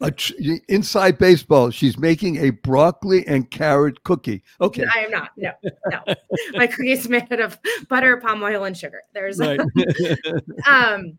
[0.00, 0.34] a tr-
[0.68, 4.42] inside baseball, she's making a broccoli and carrot cookie.
[4.60, 4.84] Okay.
[4.94, 5.30] I am not.
[5.36, 5.50] No,
[5.90, 6.14] no.
[6.52, 9.02] My cookie is made out of butter, palm oil, and sugar.
[9.12, 9.58] There's Right.
[10.68, 11.18] um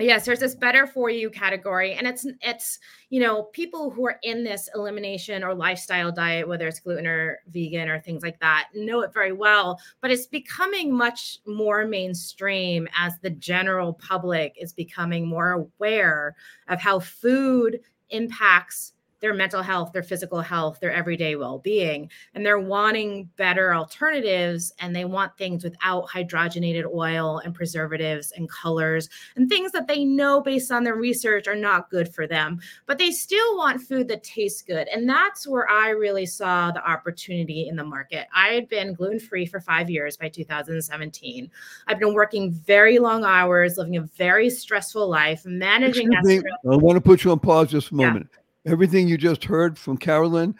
[0.00, 2.78] yes there's this better for you category and it's it's
[3.10, 7.38] you know people who are in this elimination or lifestyle diet whether it's gluten or
[7.48, 12.88] vegan or things like that know it very well but it's becoming much more mainstream
[12.96, 16.34] as the general public is becoming more aware
[16.68, 22.10] of how food impacts their mental health, their physical health, their everyday well being.
[22.34, 28.48] And they're wanting better alternatives and they want things without hydrogenated oil and preservatives and
[28.48, 32.60] colors and things that they know based on their research are not good for them.
[32.86, 34.88] But they still want food that tastes good.
[34.88, 38.26] And that's where I really saw the opportunity in the market.
[38.34, 41.50] I had been gluten free for five years by 2017.
[41.86, 46.42] I've been working very long hours, living a very stressful life, managing that.
[46.70, 48.28] I want to put you on pause just a moment.
[48.32, 50.54] Yeah everything you just heard from Carolyn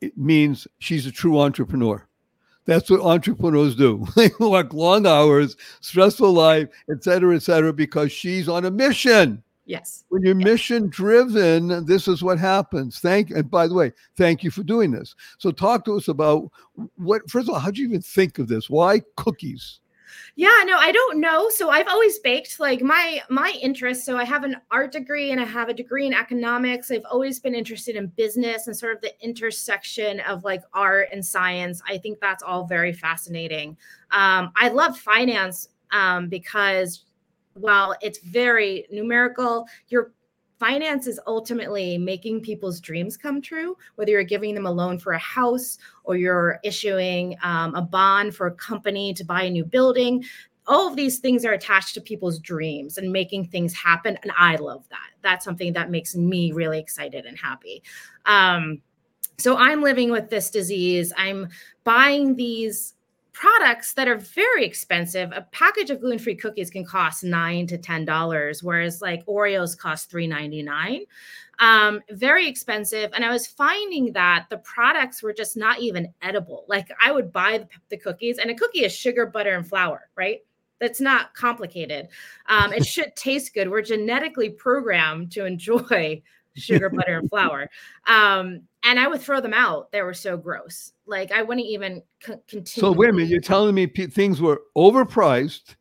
[0.00, 2.06] it means she's a true entrepreneur.
[2.66, 4.06] That's what entrepreneurs do.
[4.16, 9.42] They work long hours, stressful life, et cetera, et cetera, because she's on a mission.
[9.66, 10.04] Yes.
[10.08, 10.44] When you're yes.
[10.44, 13.00] mission driven, this is what happens.
[13.00, 15.14] Thank and by the way, thank you for doing this.
[15.38, 16.50] So talk to us about
[16.96, 18.68] what first of all, how'd you even think of this?
[18.68, 19.80] Why cookies?
[20.36, 21.48] Yeah, no, I don't know.
[21.48, 24.04] So I've always baked like my my interest.
[24.04, 26.90] So I have an art degree and I have a degree in economics.
[26.90, 31.24] I've always been interested in business and sort of the intersection of like art and
[31.24, 31.82] science.
[31.88, 33.76] I think that's all very fascinating.
[34.10, 37.04] Um, I love finance um, because
[37.54, 40.12] while it's very numerical, you're
[40.64, 45.12] finance is ultimately making people's dreams come true, whether you're giving them a loan for
[45.12, 49.62] a house or you're issuing um, a bond for a company to buy a new
[49.62, 50.24] building.
[50.66, 54.18] All of these things are attached to people's dreams and making things happen.
[54.22, 55.10] And I love that.
[55.20, 57.82] That's something that makes me really excited and happy.
[58.24, 58.80] Um,
[59.36, 61.12] so I'm living with this disease.
[61.18, 61.48] I'm
[61.82, 62.93] buying these
[63.34, 65.30] products that are very expensive.
[65.32, 70.10] A package of gluten-free cookies can cost nine to ten dollars, whereas like Oreos cost
[70.10, 71.02] three ninety nine.
[71.58, 76.64] Um, very expensive, and I was finding that the products were just not even edible.
[76.68, 80.08] Like I would buy the, the cookies, and a cookie is sugar, butter, and flour,
[80.16, 80.40] right?
[80.80, 82.08] That's not complicated.
[82.48, 83.70] Um, it should taste good.
[83.70, 86.22] We're genetically programmed to enjoy
[86.56, 87.68] sugar, butter, and flour.
[88.06, 89.90] Um, and I would throw them out.
[89.92, 90.92] They were so gross.
[91.06, 92.64] Like I wouldn't even c- continue.
[92.64, 95.76] So wait a minute, you're telling me p- things were overpriced,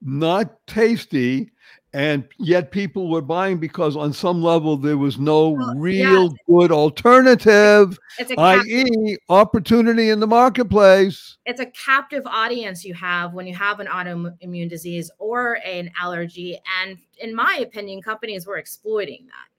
[0.00, 1.50] not tasty,
[1.92, 6.28] and yet people were buying because on some level there was no well, real yeah.
[6.46, 7.98] good alternative,
[8.36, 11.38] i.e., opportunity in the marketplace.
[11.46, 16.58] It's a captive audience you have when you have an autoimmune disease or an allergy,
[16.82, 19.55] and in my opinion, companies were exploiting that.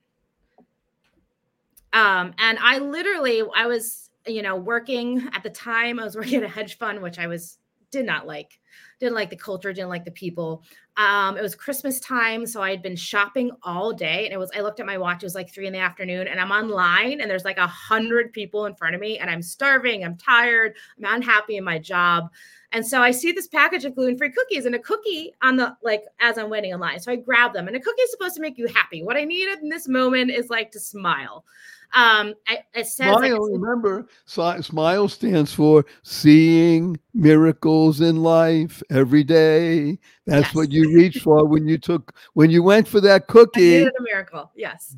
[1.92, 6.36] Um, and I literally, I was, you know, working at the time, I was working
[6.36, 7.58] at a hedge fund, which I was,
[7.90, 8.60] did not like,
[9.00, 10.62] didn't like the culture, didn't like the people.
[10.98, 12.44] Um, it was Christmas time.
[12.44, 15.22] So I had been shopping all day and it was, I looked at my watch,
[15.22, 18.32] it was like three in the afternoon and I'm online and there's like a hundred
[18.32, 22.30] people in front of me and I'm starving, I'm tired, I'm unhappy in my job.
[22.72, 26.02] And so I see this package of gluten-free cookies and a cookie on the like
[26.20, 27.00] as I'm waiting in line.
[27.00, 29.02] So I grab them and a cookie is supposed to make you happy.
[29.02, 31.46] What I needed in this moment is like to smile.
[31.94, 33.50] Um, it says smile.
[33.50, 39.98] Like, remember, smile stands for seeing miracles in life every day.
[40.26, 40.54] That's yes.
[40.54, 43.84] what you reach for when you took when you went for that cookie.
[43.84, 44.50] a miracle.
[44.54, 44.94] Yes.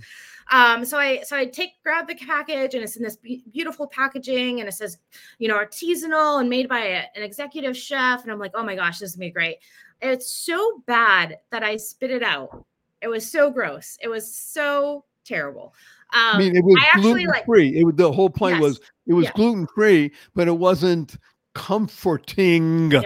[0.51, 3.87] Um, so I so I take grab the package and it's in this be- beautiful
[3.87, 4.99] packaging and it says,
[5.39, 8.23] you know, artisanal and made by a, an executive chef.
[8.23, 9.59] And I'm like, oh my gosh, this is gonna be great.
[10.03, 12.65] It's so bad that I spit it out.
[13.01, 13.97] It was so gross.
[14.03, 15.73] It was so terrible.
[16.13, 17.85] Um, I mean, it was gluten free.
[17.85, 19.33] Like, it the whole point yes, was it was yes.
[19.35, 21.17] gluten free, but it wasn't
[21.55, 22.89] comforting.
[22.89, 23.03] No,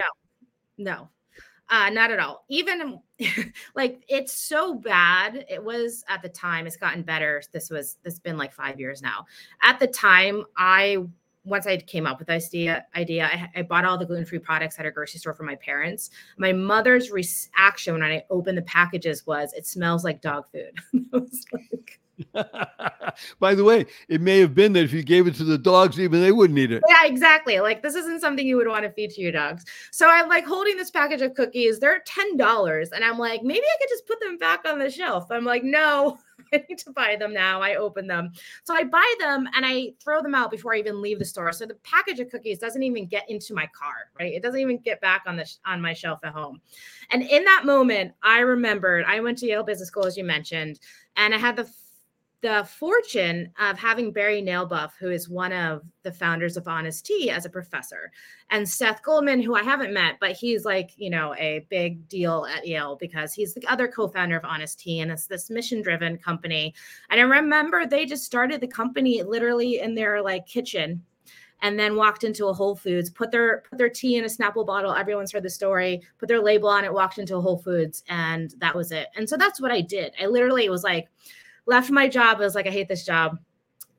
[0.77, 1.09] no,
[1.69, 2.45] uh, not at all.
[2.49, 2.99] Even
[3.75, 5.45] like it's so bad.
[5.49, 6.67] It was at the time.
[6.67, 7.41] It's gotten better.
[7.51, 9.25] This was this been like five years now.
[9.61, 11.05] At the time, I
[11.43, 14.39] once I came up with this idea, idea I, I bought all the gluten free
[14.39, 16.09] products at a grocery store for my parents.
[16.37, 20.73] My mother's reaction when I opened the packages was, "It smells like dog food."
[21.13, 21.99] like,
[23.39, 25.99] By the way, it may have been that if you gave it to the dogs,
[25.99, 26.83] even they wouldn't eat it.
[26.87, 27.59] Yeah, exactly.
[27.59, 29.65] Like this isn't something you would want to feed to your dogs.
[29.91, 31.79] So I'm like holding this package of cookies.
[31.79, 34.89] They're ten dollars, and I'm like, maybe I could just put them back on the
[34.89, 35.27] shelf.
[35.29, 36.17] I'm like, no,
[36.53, 37.61] I need to buy them now.
[37.61, 38.31] I open them,
[38.63, 41.51] so I buy them and I throw them out before I even leave the store.
[41.51, 44.09] So the package of cookies doesn't even get into my car.
[44.19, 44.33] Right?
[44.33, 46.61] It doesn't even get back on the on my shelf at home.
[47.11, 50.79] And in that moment, I remembered I went to Yale Business School, as you mentioned,
[51.17, 51.69] and I had the
[52.45, 57.31] the fortune of having Barry Nalebuff, who is one of the founders of Honest Tea,
[57.31, 58.11] as a professor,
[58.51, 62.45] and Seth Goldman, who I haven't met, but he's like, you know, a big deal
[62.45, 65.81] at Yale because he's the other co founder of Honest Tea, and it's this mission
[65.81, 66.75] driven company.
[67.09, 71.01] And I remember they just started the company literally in their like kitchen
[71.63, 74.67] and then walked into a Whole Foods, put their put their tea in a Snapple
[74.67, 74.93] bottle.
[74.93, 76.03] Everyone's heard the story.
[76.19, 79.07] Put their label on it, walked into a Whole Foods, and that was it.
[79.15, 80.13] And so that's what I did.
[80.21, 81.09] I literally was like,
[81.65, 82.37] left my job.
[82.37, 83.37] I was like, I hate this job.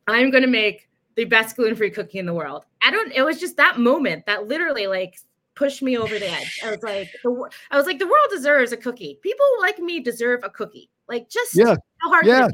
[0.07, 2.65] I'm going to make the best gluten free cookie in the world.
[2.83, 5.19] I don't, it was just that moment that literally like
[5.55, 6.61] pushed me over the edge.
[6.65, 9.19] I was like, the, I was like, the world deserves a cookie.
[9.23, 10.91] People like me deserve a cookie.
[11.09, 11.75] Like just yeah.
[12.03, 12.49] how hard yeah.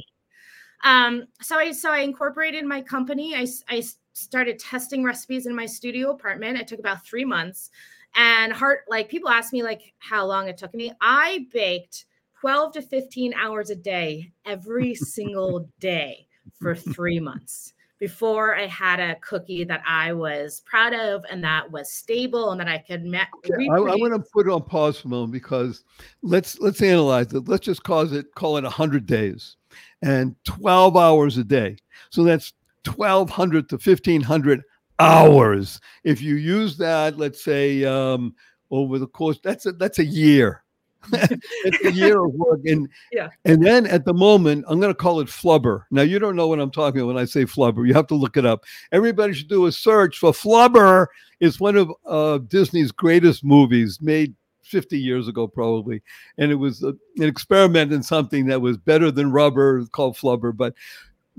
[0.85, 3.35] Um, so I so I incorporated my company.
[3.35, 3.85] I, I
[4.15, 6.59] started testing recipes in my studio apartment.
[6.59, 7.71] It took about three months.
[8.15, 10.93] And heart like people ask me like how long it took me.
[11.01, 12.07] I baked
[12.43, 16.27] 12 to 15 hours a day every single day
[16.59, 21.71] for three months before I had a cookie that I was proud of and that
[21.71, 23.05] was stable and that I could.
[23.05, 25.85] Ma- okay, I, I want to put it on pause for a moment because
[26.23, 27.47] let's let's analyze it.
[27.47, 29.57] Let's just cause it call it hundred days
[30.03, 31.77] and twelve hours a day.
[32.11, 34.65] So that's twelve hundred to fifteen hundred
[34.99, 35.81] hours.
[36.03, 38.35] If you use that, let's say um,
[38.73, 40.65] over the course, that's a that's a year
[41.13, 42.61] it's a year of work.
[42.65, 43.29] And yeah.
[43.45, 45.85] And then at the moment, I'm going to call it flubber.
[45.91, 47.87] Now you don't know what I'm talking about when I say flubber.
[47.87, 48.65] You have to look it up.
[48.93, 51.07] Everybody should do a search for flubber.
[51.41, 56.03] It's one of uh, Disney's greatest movies, made 50 years ago probably,
[56.39, 60.57] and it was a, an experiment in something that was better than rubber, called flubber.
[60.57, 60.75] But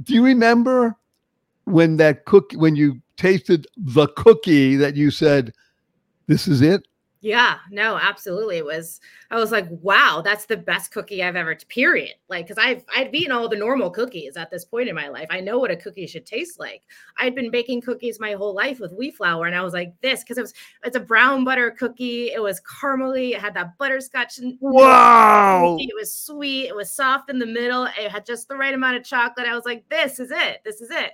[0.03, 0.95] do you remember
[1.65, 5.53] when that cookie, when you tasted the cookie that you said,
[6.27, 6.87] "This is it"?
[7.23, 8.57] Yeah, no, absolutely.
[8.57, 8.99] It was,
[9.31, 12.15] I was like, wow, that's the best cookie I've ever, period.
[12.27, 15.27] Like, cause I've, I've eaten all the normal cookies at this point in my life.
[15.29, 16.81] I know what a cookie should taste like.
[17.17, 19.45] I'd been baking cookies my whole life with wheat flour.
[19.45, 20.53] And I was like, this, cause it was,
[20.83, 22.33] it's a brown butter cookie.
[22.33, 23.31] It was caramely.
[23.31, 24.41] It had that butterscotch.
[24.59, 25.77] Wow.
[25.79, 26.67] It was sweet.
[26.67, 27.85] It was soft in the middle.
[27.85, 29.47] It had just the right amount of chocolate.
[29.47, 30.59] I was like, this is it.
[30.65, 31.13] This is it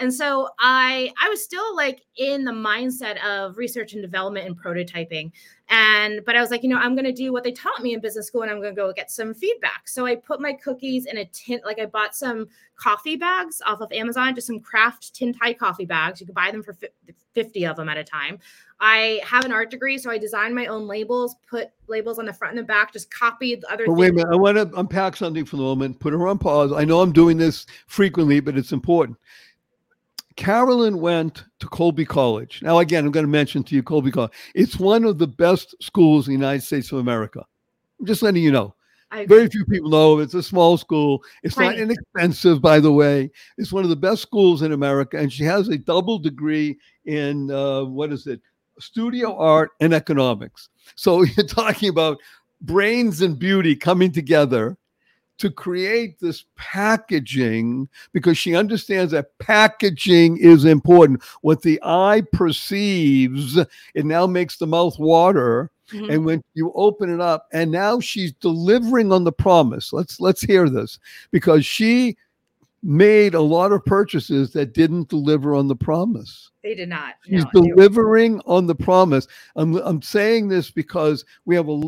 [0.00, 4.60] and so i i was still like in the mindset of research and development and
[4.60, 5.30] prototyping.
[5.68, 7.94] And but i was like you know i'm going to do what they taught me
[7.94, 9.86] in business school and i'm going to go get some feedback.
[9.86, 13.80] So i put my cookies in a tin like i bought some coffee bags off
[13.80, 16.20] of amazon just some kraft tin tie coffee bags.
[16.20, 16.76] You can buy them for
[17.34, 18.38] 50 of them at a time.
[18.80, 22.32] I have an art degree so i designed my own labels put labels on the
[22.32, 25.16] front and the back just copied other but wait a minute i want to unpack
[25.16, 26.72] something for the moment put her on pause.
[26.72, 29.18] I know i'm doing this frequently but it's important
[30.36, 32.60] Carolyn went to Colby College.
[32.62, 34.32] Now, again, I'm going to mention to you Colby College.
[34.54, 37.44] It's one of the best schools in the United States of America.
[37.98, 38.74] I'm just letting you know.
[39.26, 41.24] Very few people know it's a small school.
[41.42, 43.28] It's not inexpensive, by the way.
[43.58, 47.50] It's one of the best schools in America, and she has a double degree in
[47.50, 48.40] uh, what is it?
[48.78, 50.68] Studio art and economics.
[50.94, 52.18] So you're talking about
[52.60, 54.76] brains and beauty coming together
[55.40, 61.22] to create this packaging because she understands that packaging is important.
[61.40, 63.56] What the eye perceives,
[63.94, 65.70] it now makes the mouth water.
[65.92, 66.10] Mm-hmm.
[66.10, 69.92] And when you open it up, and now she's delivering on the promise.
[69.92, 71.00] Let's let's hear this
[71.32, 72.16] because she
[72.82, 76.50] made a lot of purchases that didn't deliver on the promise.
[76.62, 77.14] They did not.
[77.24, 79.26] She's no, delivering on the promise.
[79.56, 81.82] I'm, I'm saying this because we have a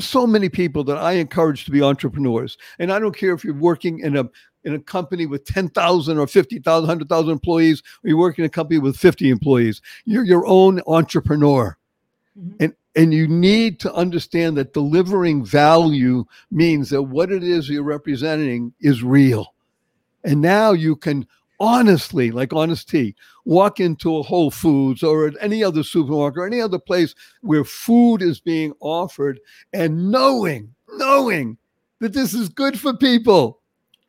[0.00, 2.56] so many people that I encourage to be entrepreneurs.
[2.78, 4.28] And I don't care if you're working in a
[4.64, 8.80] in a company with 10,000 or 50,000, 100,000 employees, or you work in a company
[8.80, 9.80] with 50 employees.
[10.06, 11.78] You're your own entrepreneur.
[12.36, 12.56] Mm-hmm.
[12.60, 17.82] And and you need to understand that delivering value means that what it is you're
[17.82, 19.54] representing is real.
[20.24, 21.26] And now you can
[21.60, 26.60] honestly, like honesty, walk into a Whole Foods or at any other supermarket or any
[26.60, 29.40] other place where food is being offered
[29.72, 31.58] and knowing, knowing
[32.00, 33.60] that this is good for people.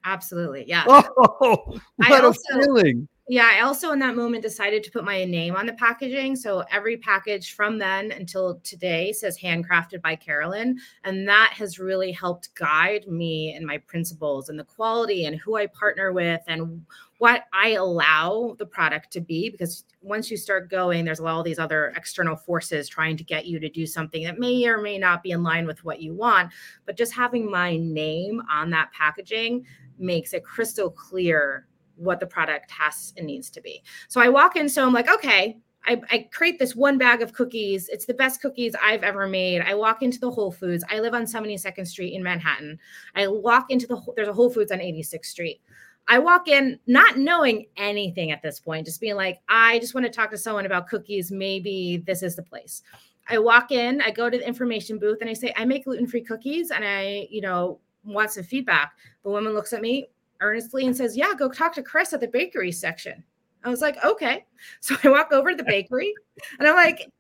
[0.04, 0.66] Absolutely.
[0.68, 0.84] Yeah.
[0.88, 3.08] Oh, what also, a feeling.
[3.30, 6.38] Yeah, I also in that moment decided to put my name on the packaging.
[6.38, 10.78] So every package from then until today says handcrafted by Carolyn.
[11.04, 15.58] And that has really helped guide me and my principles and the quality and who
[15.58, 16.86] I partner with and
[17.18, 19.50] what I allow the product to be.
[19.50, 23.60] Because once you start going, there's all these other external forces trying to get you
[23.60, 26.52] to do something that may or may not be in line with what you want.
[26.86, 29.66] But just having my name on that packaging
[29.98, 33.84] makes it crystal clear what the product has and needs to be.
[34.08, 35.58] So I walk in, so I'm like, okay,
[35.88, 37.88] I, I, create this one bag of cookies.
[37.88, 39.62] It's the best cookies I've ever made.
[39.62, 40.84] I walk into the Whole Foods.
[40.90, 42.78] I live on 72nd Street in Manhattan.
[43.16, 45.62] I walk into the there's a Whole Foods on 86th Street.
[46.08, 50.06] I walk in not knowing anything at this point, just being like, I just want
[50.06, 51.32] to talk to someone about cookies.
[51.32, 52.82] Maybe this is the place.
[53.30, 56.22] I walk in, I go to the information booth and I say, I make gluten-free
[56.22, 58.94] cookies and I, you know, want some feedback.
[59.24, 60.08] The woman looks at me,
[60.42, 63.24] earnestly and says, Yeah, go talk to Chris at the bakery section.
[63.64, 64.46] I was like, Okay.
[64.80, 66.14] So I walk over to the bakery
[66.60, 67.12] and I'm like,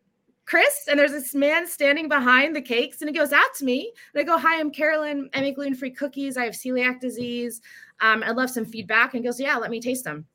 [0.45, 3.91] Chris, and there's this man standing behind the cakes, and he goes, That's me.
[4.13, 5.29] And I go, Hi, I'm Carolyn.
[5.33, 6.37] I make gluten free cookies.
[6.37, 7.61] I have celiac disease.
[8.01, 9.13] Um, I'd love some feedback.
[9.13, 10.25] And goes, yeah, let me taste them.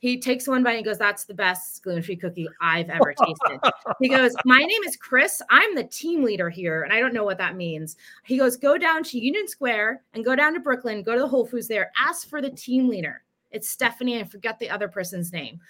[0.00, 3.72] He takes one bite and goes, That's the best gluten free cookie I've ever tasted.
[4.00, 5.42] he goes, My name is Chris.
[5.50, 6.82] I'm the team leader here.
[6.82, 7.96] And I don't know what that means.
[8.24, 11.28] He goes, Go down to Union Square and go down to Brooklyn, go to the
[11.28, 13.22] Whole Foods there, ask for the team leader.
[13.50, 14.20] It's Stephanie.
[14.20, 15.60] I forget the other person's name.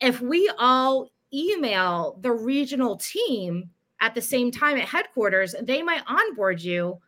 [0.00, 3.68] If we all email the regional team
[4.00, 7.00] at the same time at headquarters, they might onboard you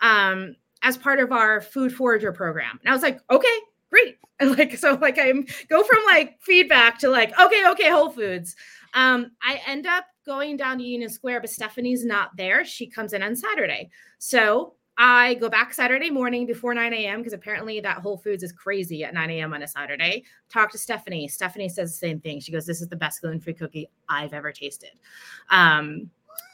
[0.00, 2.78] um, as part of our food forager program.
[2.82, 3.58] And I was like, okay,
[3.90, 4.16] great.
[4.40, 8.56] And like, so like I'm go from like feedback to like, okay, okay, Whole Foods.
[8.92, 12.64] Um, I end up going down to Union Square, but Stephanie's not there.
[12.64, 13.88] She comes in on Saturday.
[14.18, 17.18] So I go back Saturday morning before 9 a.m.
[17.18, 19.54] because apparently that Whole Foods is crazy at 9 a.m.
[19.54, 20.24] on a Saturday.
[20.50, 21.28] Talk to Stephanie.
[21.28, 22.40] Stephanie says the same thing.
[22.40, 24.90] She goes, This is the best gluten free cookie I've ever tasted.
[25.50, 26.10] Um,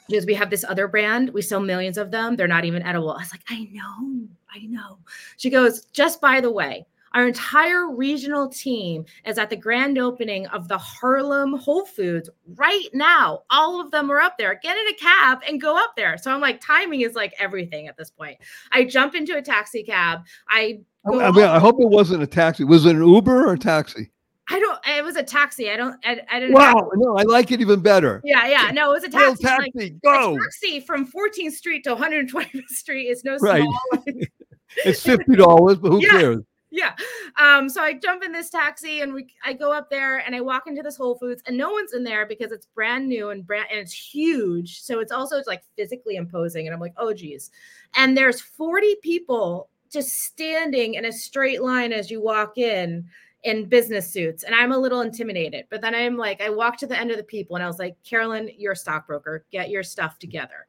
[0.09, 2.37] because we have this other brand, we sell millions of them.
[2.37, 3.13] They're not even edible.
[3.13, 4.99] I was like, I know, I know.
[5.37, 10.47] She goes, Just by the way, our entire regional team is at the grand opening
[10.49, 13.43] of the Harlem Whole Foods right now.
[13.51, 14.59] All of them are up there.
[14.63, 16.17] Get in a cab and go up there.
[16.19, 18.39] So I'm like, timing is like everything at this point.
[18.73, 20.25] I jump into a taxi cab.
[20.49, 22.65] I I, mean, I hope it wasn't a taxi.
[22.65, 24.11] Was it an Uber or a taxi?
[24.51, 24.79] I don't.
[24.87, 25.71] It was a taxi.
[25.71, 25.97] I don't.
[26.05, 26.55] I, I didn't.
[26.55, 26.75] Wow.
[26.75, 28.21] Have, no, I like it even better.
[28.25, 28.71] Yeah, yeah.
[28.73, 29.45] No, it was a taxi.
[29.45, 29.71] taxi.
[29.75, 30.39] Like, go.
[30.39, 33.63] Taxi from 14th Street to 120th Street is no right.
[33.63, 34.05] small.
[34.85, 36.11] it's fifty dollars, but who yeah.
[36.11, 36.39] cares?
[36.71, 36.95] yeah.
[37.39, 40.41] Um, so I jump in this taxi and we I go up there and I
[40.41, 43.47] walk into this Whole Foods and no one's in there because it's brand new and
[43.47, 44.81] brand and it's huge.
[44.81, 46.67] So it's also it's like physically imposing.
[46.67, 47.51] And I'm like, oh geez.
[47.95, 53.09] And there's 40 people just standing in a straight line as you walk in
[53.49, 54.45] in business suits.
[54.45, 55.67] And I'm a little intimidated.
[55.71, 57.79] But then I'm like, I walk to the end of the people and I was
[57.79, 59.45] like, Carolyn, you're a stockbroker.
[59.51, 60.67] Get your stuff together.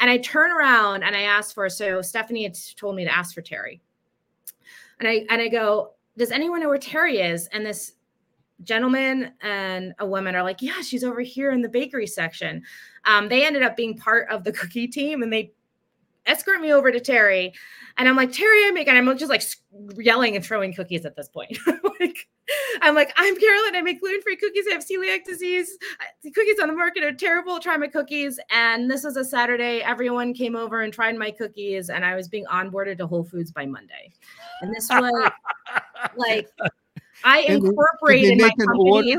[0.00, 3.34] And I turn around and I ask for so Stephanie had told me to ask
[3.34, 3.82] for Terry
[5.00, 7.46] and I and I go, does anyone know where Terry is?
[7.48, 7.92] And this
[8.64, 12.62] gentleman and a woman are like, yeah, she's over here in the bakery section.
[13.04, 15.52] Um, they ended up being part of the cookie team, and they
[16.28, 17.52] escort me over to Terry.
[17.96, 19.42] And I'm like, Terry, I make, and I'm just like
[19.96, 21.58] yelling and throwing cookies at this point.
[22.00, 22.28] like,
[22.80, 23.74] I'm like, I'm Carolyn.
[23.74, 24.66] I make gluten free cookies.
[24.68, 25.76] I have celiac disease.
[26.22, 27.58] The cookies on the market are terrible.
[27.58, 28.38] Try my cookies.
[28.50, 29.80] And this was a Saturday.
[29.82, 33.50] Everyone came over and tried my cookies, and I was being onboarded to Whole Foods
[33.50, 34.12] by Monday.
[34.62, 35.30] And this was
[36.16, 36.48] like,
[37.24, 39.16] I incorporated my company.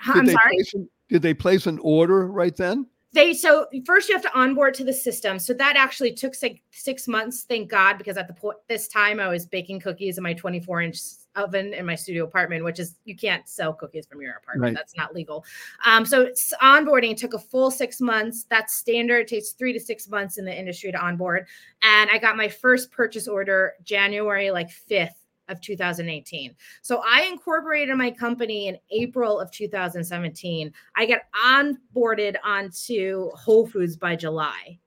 [0.00, 0.56] I'm sorry.
[0.74, 2.86] An, did they place an order right then?
[3.12, 5.38] They so first you have to onboard to the system.
[5.38, 9.20] So that actually took six, six months thank god because at the point this time
[9.20, 10.98] i was baking cookies in my 24 inch
[11.36, 14.74] oven in my studio apartment which is you can't sell cookies from your apartment.
[14.74, 14.76] Right.
[14.76, 15.44] that's not legal.
[15.84, 16.28] Um, so
[16.60, 18.44] onboarding took a full six months.
[18.50, 19.20] That's standard.
[19.20, 21.46] It takes three to six months in the industry to onboard.
[21.82, 26.54] And i got my first purchase order january like 5th of 2018.
[26.82, 30.72] So I incorporated my company in April of 2017.
[30.96, 34.78] I get onboarded onto Whole Foods by July,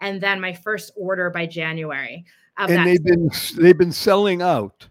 [0.00, 2.24] and then my first order by January.
[2.58, 4.88] and they've been they've been selling out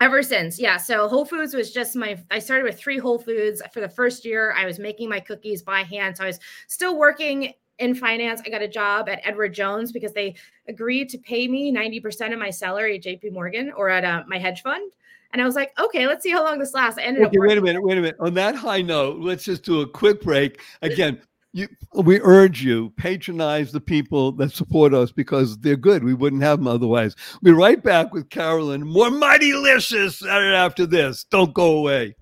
[0.00, 3.60] ever since yeah so whole foods was just my i started with three whole foods
[3.72, 6.98] for the first year i was making my cookies by hand so i was still
[6.98, 8.40] working in finance.
[8.44, 10.36] I got a job at Edward Jones because they
[10.68, 14.38] agreed to pay me 90% of my salary at JP Morgan or at uh, my
[14.38, 14.92] hedge fund.
[15.32, 16.98] And I was like, okay, let's see how long this lasts.
[16.98, 17.46] I ended okay, up.
[17.46, 18.16] Wait a minute, wait a minute.
[18.20, 20.60] On that high note, let's just do a quick break.
[20.82, 21.20] Again,
[21.52, 26.04] you, we urge you patronize the people that support us because they're good.
[26.04, 27.16] We wouldn't have them otherwise.
[27.40, 28.86] We'll be right back with Carolyn.
[28.86, 31.24] More Mightylicious after this.
[31.24, 32.16] Don't go away.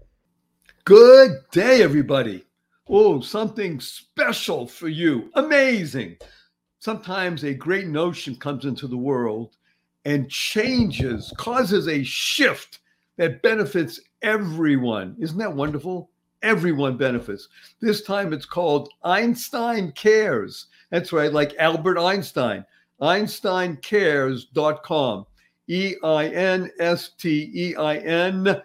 [0.84, 2.44] Good day, everybody.
[2.90, 5.30] Oh, something special for you.
[5.34, 6.16] Amazing.
[6.78, 9.56] Sometimes a great notion comes into the world
[10.06, 12.78] and changes, causes a shift
[13.18, 15.14] that benefits everyone.
[15.18, 16.08] Isn't that wonderful?
[16.42, 17.48] Everyone benefits.
[17.80, 20.66] This time it's called Einstein Cares.
[20.90, 22.64] That's right, like Albert Einstein.
[23.02, 25.26] EinsteinCares.com.
[25.70, 28.62] E I N S T E I N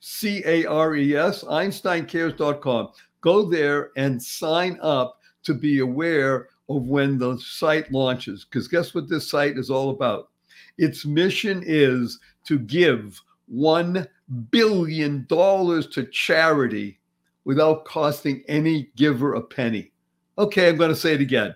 [0.00, 2.88] C A R E S, EinsteinCares.com
[3.20, 8.44] go there and sign up to be aware of when the site launches.
[8.44, 10.28] Because guess what this site is all about?
[10.78, 13.20] Its mission is to give
[13.52, 14.06] $1
[14.50, 16.98] billion to charity
[17.44, 19.90] without costing any giver a penny.
[20.38, 21.54] Okay, I'm going to say it again.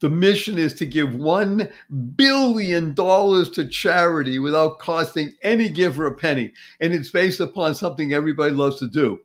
[0.00, 1.72] The mission is to give $1
[2.16, 6.52] billion to charity without costing any giver a penny.
[6.80, 9.20] And it's based upon something everybody loves to do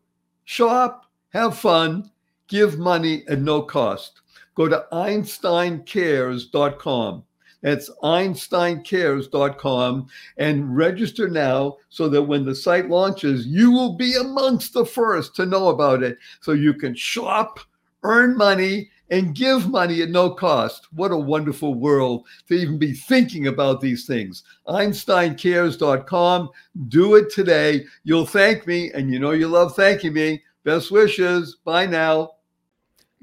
[0.45, 2.11] shop, have fun,
[2.47, 4.21] give money at no cost.
[4.55, 7.23] Go to EinsteinCares.com.
[7.61, 10.07] That's einsteincares.com
[10.37, 15.35] and register now so that when the site launches, you will be amongst the first
[15.35, 16.17] to know about it.
[16.41, 17.59] So you can shop,
[18.03, 20.87] earn money, and give money at no cost.
[20.93, 24.43] What a wonderful world to even be thinking about these things.
[24.67, 26.49] EinsteinCares.com.
[26.87, 27.83] Do it today.
[28.03, 30.41] You'll thank me, and you know you love thanking me.
[30.63, 31.57] Best wishes.
[31.63, 32.31] Bye now.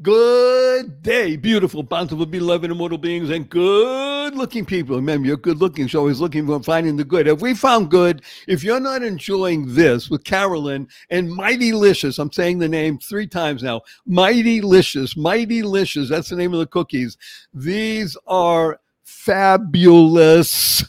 [0.00, 4.94] Good day, beautiful, bountiful, beloved, immortal beings, and good looking people.
[4.94, 7.26] Remember, you're good looking, so always looking for finding the good.
[7.26, 12.60] If we found good, if you're not enjoying this with Carolyn and Mightylicious, I'm saying
[12.60, 17.16] the name three times now Mightylicious, Mighty Licious, that's the name of the cookies.
[17.52, 20.84] These are fabulous.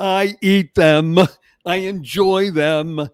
[0.00, 1.16] I eat them,
[1.64, 3.08] I enjoy them.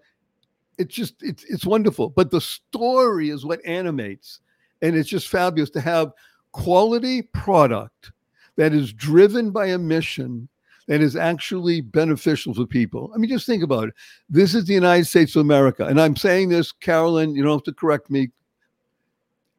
[0.77, 2.09] It's just, it's, it's wonderful.
[2.09, 4.39] But the story is what animates
[4.81, 6.11] and it's just fabulous to have
[6.51, 8.11] quality product
[8.55, 10.47] that is driven by a mission
[10.87, 13.11] that is actually beneficial to people.
[13.13, 13.95] I mean, just think about it.
[14.29, 15.85] This is the United States of America.
[15.85, 18.29] And I'm saying this, Carolyn, you don't have to correct me.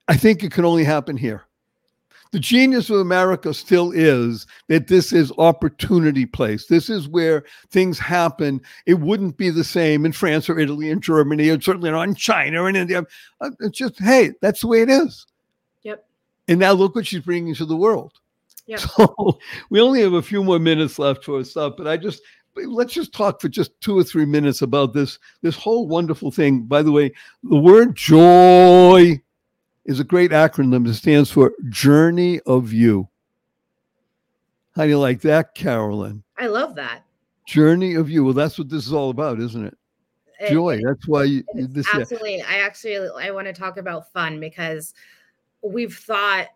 [0.09, 1.43] I think it can only happen here.
[2.33, 6.67] The genius of America still is that this is opportunity place.
[6.67, 8.61] This is where things happen.
[8.85, 12.15] It wouldn't be the same in France or Italy and Germany, and certainly not in
[12.15, 13.05] China and India.
[13.41, 15.27] Uh, it's just, hey, that's the way it is.
[15.83, 16.05] Yep.
[16.49, 18.13] And now look what she's bringing to the world.
[18.67, 18.81] Yep.
[18.97, 19.39] So
[19.71, 22.21] we only have a few more minutes left for stuff, but I just
[22.65, 26.63] let's just talk for just two or three minutes about this this whole wonderful thing.
[26.63, 27.13] By the way,
[27.43, 29.21] the word joy
[29.87, 33.09] is a great acronym that stands for Journey of You.
[34.75, 36.23] How do you like that, Carolyn?
[36.37, 37.03] I love that.
[37.47, 38.25] Journey of You.
[38.25, 39.79] Well, that's what this is all about, isn't it?
[40.41, 40.81] It- Joy.
[40.85, 41.89] That's why you, this.
[41.95, 42.01] yeah.
[42.01, 42.43] absolutely.
[42.43, 44.93] I actually I want to talk about fun because
[45.63, 46.49] we've thought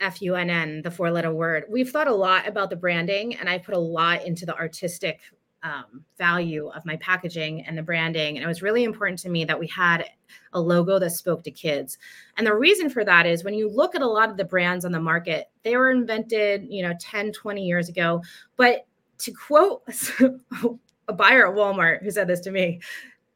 [0.00, 1.64] F U N N, the four letter word.
[1.70, 5.20] We've thought a lot about the branding, and I put a lot into the artistic
[5.62, 8.36] um, value of my packaging and the branding.
[8.36, 10.04] And it was really important to me that we had
[10.52, 11.98] a logo that spoke to kids.
[12.36, 14.84] And the reason for that is when you look at a lot of the brands
[14.84, 18.22] on the market, they were invented, you know, 10, 20 years ago.
[18.56, 18.86] But
[19.18, 19.82] to quote
[21.08, 22.80] a buyer at Walmart who said this to me,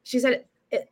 [0.03, 0.45] she said,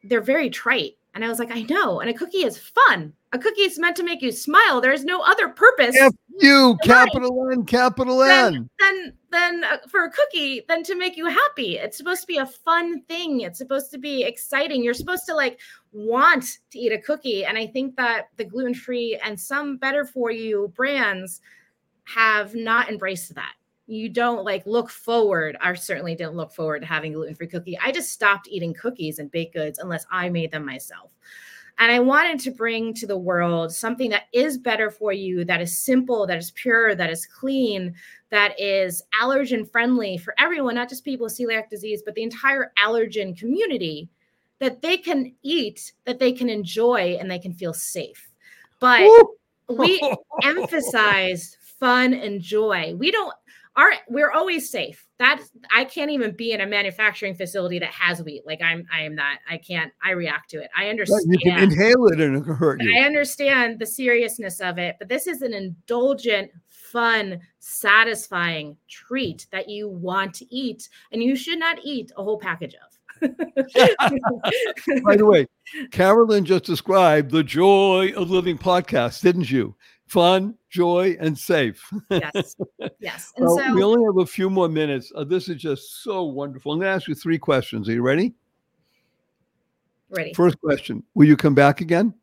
[0.03, 0.97] they're very trite.
[1.14, 1.99] And I was like, I know.
[1.99, 3.14] And a cookie is fun.
[3.34, 4.82] A cookie is meant to make you smile.
[4.82, 8.70] There's no other purpose F you, capital N, capital N.
[8.80, 11.78] Then, than uh, for a cookie then to make you happy.
[11.78, 13.41] It's supposed to be a fun thing.
[13.41, 14.84] It's supposed to be exciting.
[14.84, 15.59] You're supposed to like
[15.91, 17.45] want to eat a cookie.
[17.45, 21.41] And I think that the gluten free and some better for you brands
[22.05, 23.53] have not embraced that.
[23.88, 25.57] You don't like look forward.
[25.59, 27.77] I certainly didn't look forward to having gluten free cookie.
[27.79, 31.11] I just stopped eating cookies and baked goods unless I made them myself.
[31.79, 35.59] And I wanted to bring to the world something that is better for you, that
[35.59, 37.95] is simple, that is pure, that is clean,
[38.29, 42.71] that is allergen friendly for everyone, not just people with celiac disease, but the entire
[42.84, 44.07] allergen community
[44.59, 48.29] that they can eat, that they can enjoy, and they can feel safe.
[48.79, 49.09] But
[49.67, 49.99] we
[50.43, 52.93] emphasize fun and joy.
[52.95, 53.34] We don't
[53.76, 55.05] our we're always safe.
[55.19, 55.41] That
[55.74, 58.45] I can't even be in a manufacturing facility that has wheat.
[58.45, 59.39] Like I'm I am not.
[59.49, 60.69] I can't I react to it.
[60.78, 61.24] I understand.
[61.28, 65.28] You can inhale it and it hurt I understand the seriousness of it, but this
[65.28, 71.80] is an indulgent, fun, satisfying treat that you want to eat, and you should not
[71.84, 72.93] eat a whole package of.
[75.03, 75.47] By the way,
[75.91, 79.76] Carolyn just described the joy of living podcast, didn't you?
[80.08, 81.89] Fun, joy, and safe.
[82.10, 82.56] yes,
[82.99, 83.34] yes.
[83.36, 85.12] And Well, so, we only have a few more minutes.
[85.16, 86.72] Uh, this is just so wonderful.
[86.74, 87.89] I'm going to ask you three questions.
[87.89, 88.34] Are you ready?
[90.10, 90.34] ready.
[90.34, 92.14] First question Will you come back again?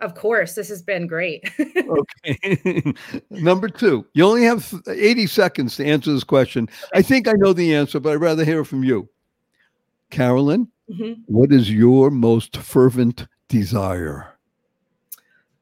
[0.00, 1.48] Of course, this has been great.
[1.86, 2.92] Okay.
[3.30, 6.68] Number two, you only have 80 seconds to answer this question.
[6.92, 9.08] I think I know the answer, but I'd rather hear it from you.
[10.10, 11.22] Carolyn, Mhm.
[11.26, 14.35] what is your most fervent desire?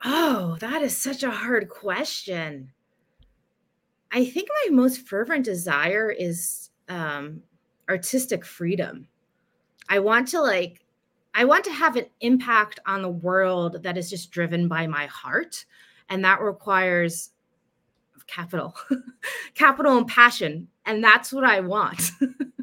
[0.05, 2.73] Oh, that is such a hard question.
[4.13, 7.43] I think my most fervent desire is um,
[7.89, 9.09] artistic freedom.
[9.89, 10.85] I want to like,
[11.35, 15.07] I want to have an impact on the world that is just driven by my
[15.07, 15.65] heart,
[16.11, 17.31] and that requires
[18.27, 18.77] capital,
[19.55, 22.13] capital and passion, and that's what I want.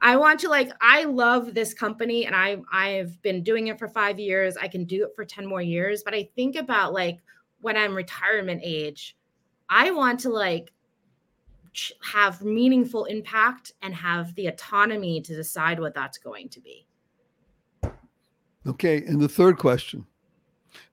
[0.00, 3.88] I want to like I love this company and I I've been doing it for
[3.88, 4.56] 5 years.
[4.56, 7.18] I can do it for 10 more years, but I think about like
[7.60, 9.16] when I'm retirement age,
[9.68, 10.72] I want to like
[12.02, 16.86] have meaningful impact and have the autonomy to decide what that's going to be.
[18.66, 19.04] Okay.
[19.06, 20.06] And the third question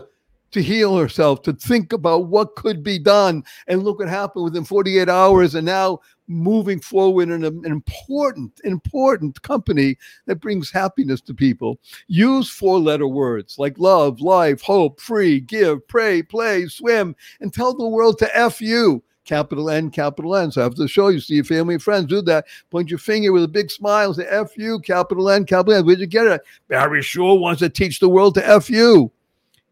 [0.57, 3.45] to heal herself, to think about what could be done.
[3.69, 5.55] And look what happened within 48 hours.
[5.55, 9.97] And now moving forward in an important, important company
[10.27, 11.79] that brings happiness to people.
[12.09, 17.75] Use four letter words like love, life, hope, free, give, pray, play, swim, and tell
[17.75, 19.03] the world to F you.
[19.25, 20.53] Capital N, capital N.
[20.53, 22.47] So after the show, you see your family and friends do that.
[22.71, 25.85] Point your finger with a big smile, and say F you, capital N, capital N.
[25.85, 26.43] Where'd you get it?
[26.69, 29.11] Barry Shore wants to teach the world to F you.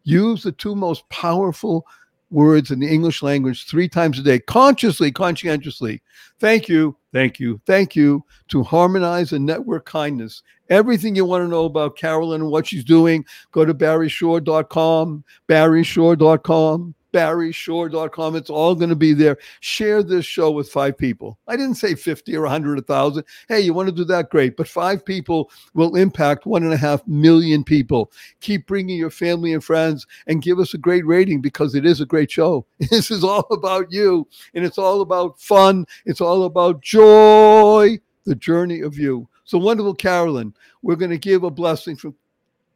[0.03, 1.87] Use the two most powerful
[2.31, 6.03] words in the English language three times a day, consciously, conscientiously.
[6.41, 10.43] Thank you, thank you, thank you to harmonize and network kindness.
[10.70, 16.95] Everything you want to know about Carolyn and what she's doing, go to barryshore.com, barryshore.com,
[17.15, 18.35] barryshore.com.
[18.35, 19.39] It's all going to be there.
[19.61, 21.39] Share this show with five people.
[21.47, 23.25] I didn't say 50 or 100 or 1,000.
[23.49, 24.31] Hey, you want to do that?
[24.31, 24.57] Great.
[24.57, 28.11] But five people will impact one and a half million people.
[28.41, 32.01] Keep bringing your family and friends and give us a great rating because it is
[32.01, 32.67] a great show.
[32.95, 35.85] This is all about you and it's all about fun.
[36.07, 39.29] It's all about joy, the journey of you.
[39.45, 42.15] So, wonderful Carolyn, we're going to give a blessing from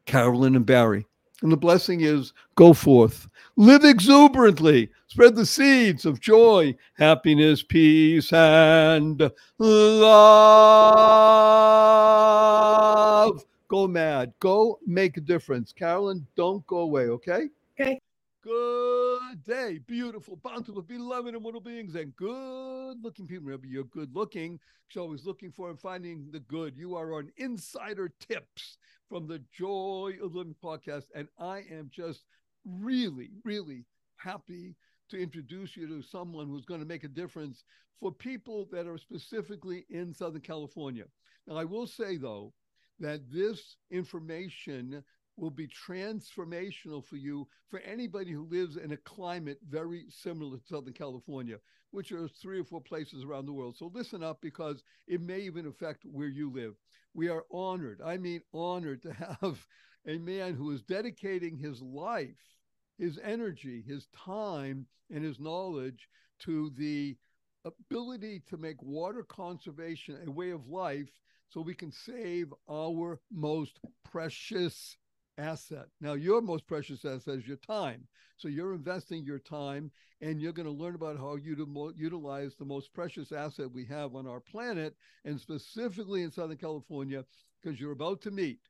[0.06, 1.06] Carolyn and Barry.
[1.42, 3.27] And the blessing is go forth,
[3.58, 9.20] live exuberantly, spread the seeds of joy, happiness, peace, and
[9.58, 10.14] love.
[13.66, 14.32] Go mad.
[14.38, 15.72] Go make a difference.
[15.72, 17.48] Carolyn, don't go away, okay?
[17.78, 18.00] Okay.
[18.44, 23.46] Good day, beautiful, bountiful, beloved, immortal beings, and good looking people.
[23.46, 24.60] Remember, you're good looking.
[24.88, 26.76] So always looking for and finding the good.
[26.76, 28.78] You are on insider tips
[29.08, 31.06] from the Joy of Living podcast.
[31.14, 32.24] And I am just
[32.80, 33.84] really, really
[34.16, 34.76] happy
[35.10, 37.64] to introduce you to someone who's going to make a difference
[38.00, 41.04] for people that are specifically in Southern California.
[41.46, 42.52] Now, I will say, though,
[43.00, 45.02] that this information
[45.36, 50.66] will be transformational for you for anybody who lives in a climate very similar to
[50.66, 51.56] Southern California,
[51.92, 53.76] which are three or four places around the world.
[53.76, 56.74] So listen up because it may even affect where you live.
[57.14, 59.64] We are honored, I mean, honored to have
[60.06, 62.36] a man who is dedicating his life,
[62.98, 66.08] his energy, his time, and his knowledge
[66.40, 67.16] to the
[67.64, 71.10] ability to make water conservation a way of life
[71.48, 74.96] so we can save our most precious
[75.38, 75.86] asset.
[76.00, 78.06] Now, your most precious asset is your time.
[78.36, 79.90] So you're investing your time
[80.20, 83.84] and you're going to learn about how you to utilize the most precious asset we
[83.86, 84.94] have on our planet
[85.24, 87.24] and specifically in Southern California
[87.60, 88.60] because you're about to meet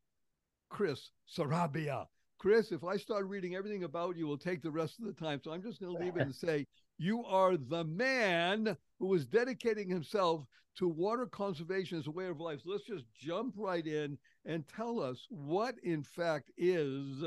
[0.69, 2.07] Chris Sarabia.
[2.39, 5.41] Chris, if I start reading everything about you, will take the rest of the time.
[5.43, 6.67] So I'm just going to leave it and say
[6.97, 10.45] you are the man who is dedicating himself
[10.77, 12.61] to water conservation as a way of life.
[12.63, 14.17] So let's just jump right in
[14.47, 17.25] and tell us what, in fact, is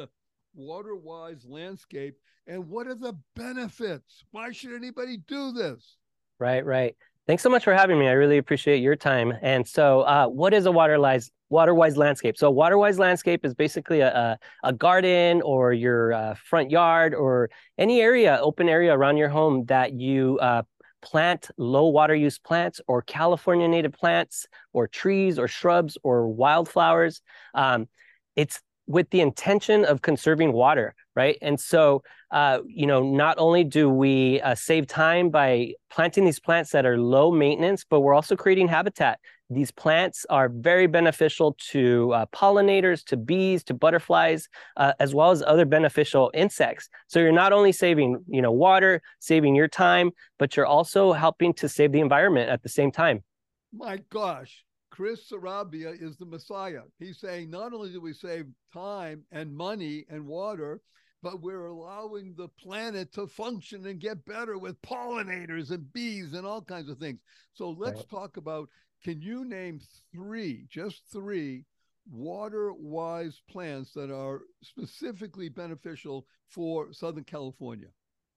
[0.54, 2.16] water wise landscape
[2.48, 4.24] and what are the benefits?
[4.32, 5.98] Why should anybody do this?
[6.40, 6.96] Right, right.
[7.28, 8.08] Thanks so much for having me.
[8.08, 9.34] I really appreciate your time.
[9.42, 12.36] And so, uh, what is a water-wise, water-wise landscape?
[12.36, 17.14] So, a water-wise landscape is basically a, a, a garden or your uh, front yard
[17.14, 20.64] or any area, open area around your home that you uh,
[21.04, 27.22] plant low water use plants or California native plants or trees or shrubs or wildflowers.
[27.54, 27.88] Um,
[28.36, 31.38] it's with the intention of conserving water, right?
[31.42, 32.02] And so,
[32.32, 36.86] uh, you know, not only do we uh, save time by planting these plants that
[36.86, 39.20] are low maintenance, but we're also creating habitat.
[39.50, 45.32] These plants are very beneficial to uh, pollinators, to bees, to butterflies, uh, as well
[45.32, 46.88] as other beneficial insects.
[47.08, 51.54] So you're not only saving, you know, water, saving your time, but you're also helping
[51.56, 53.26] to save the environment at the same time.
[53.74, 56.84] My gosh, Chris Sarabia is the Messiah.
[56.98, 60.80] He's saying not only do we save time and money and water,
[61.22, 66.46] but we're allowing the planet to function and get better with pollinators and bees and
[66.46, 67.20] all kinds of things.
[67.54, 68.10] So let's right.
[68.10, 68.70] talk about
[69.04, 69.80] can you name
[70.14, 71.66] three, just three,
[72.12, 77.88] water wise plants that are specifically beneficial for Southern California?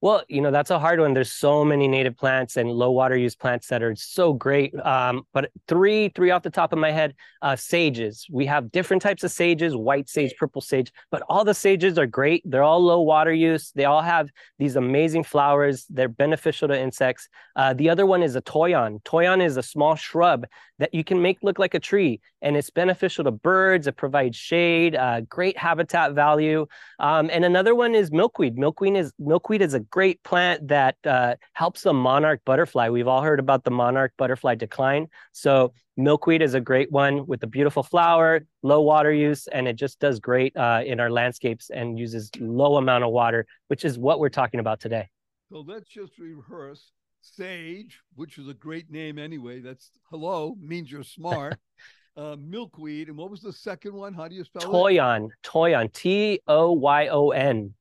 [0.05, 1.15] Well, you know, that's a hard one.
[1.15, 4.79] There's so many native plants and low water use plants that are so great.
[4.85, 8.27] Um, but three, three off the top of my head, uh, sages.
[8.31, 12.07] We have different types of sages, white sage, purple sage, but all the sages are
[12.07, 12.43] great.
[12.45, 13.73] They're all low water use.
[13.75, 14.29] They all have
[14.59, 15.87] these amazing flowers.
[15.89, 17.31] They're beneficial to insects.
[17.57, 19.01] Uh, the other one is a toyon.
[19.05, 20.45] Toyon is a small shrub
[20.79, 23.87] that you can make look like a tree, and it's beneficial to birds.
[23.87, 26.67] It provides shade, uh, great habitat value.
[27.01, 28.57] Um, and another one is milkweed.
[28.57, 32.91] Milkweed is milkweed is a great plant that uh, helps the monarch butterfly.
[32.91, 35.09] We've all heard about the monarch butterfly decline.
[35.33, 39.77] So milkweed is a great one with a beautiful flower, low water use, and it
[39.77, 43.99] just does great uh, in our landscapes and uses low amount of water, which is
[43.99, 45.09] what we're talking about today.
[45.51, 46.93] So let's just rehearse.
[47.23, 49.61] Sage, which is a great name anyway.
[49.61, 51.59] That's hello means you're smart.
[52.17, 54.15] uh, milkweed, and what was the second one?
[54.15, 54.67] How do you spell it?
[54.67, 55.31] Toyon, it?
[55.43, 57.45] Toyon, T O Y O N.
[57.45, 57.75] T O Y O N.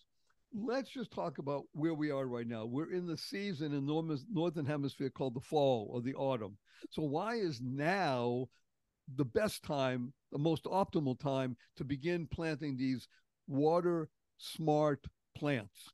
[0.57, 2.65] Let's just talk about where we are right now.
[2.65, 6.57] We're in the season in the northern hemisphere called the fall or the autumn.
[6.91, 8.49] So why is now
[9.17, 13.09] the best time, the most optimal time to begin planting these
[13.47, 15.93] water smart plants.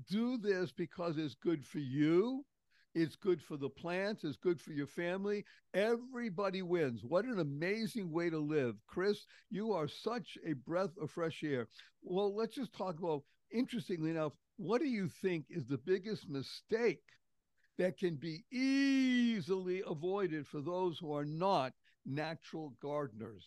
[0.09, 2.45] Do this because it's good for you.
[2.95, 4.23] It's good for the plants.
[4.23, 5.45] It's good for your family.
[5.75, 7.05] Everybody wins.
[7.05, 8.77] What an amazing way to live.
[8.87, 11.69] Chris, you are such a breath of fresh air.
[12.03, 13.25] Well, let's just talk about
[13.55, 17.03] interestingly enough, what do you think is the biggest mistake
[17.79, 21.73] that can be easily avoided for those who are not
[22.05, 23.45] natural gardeners?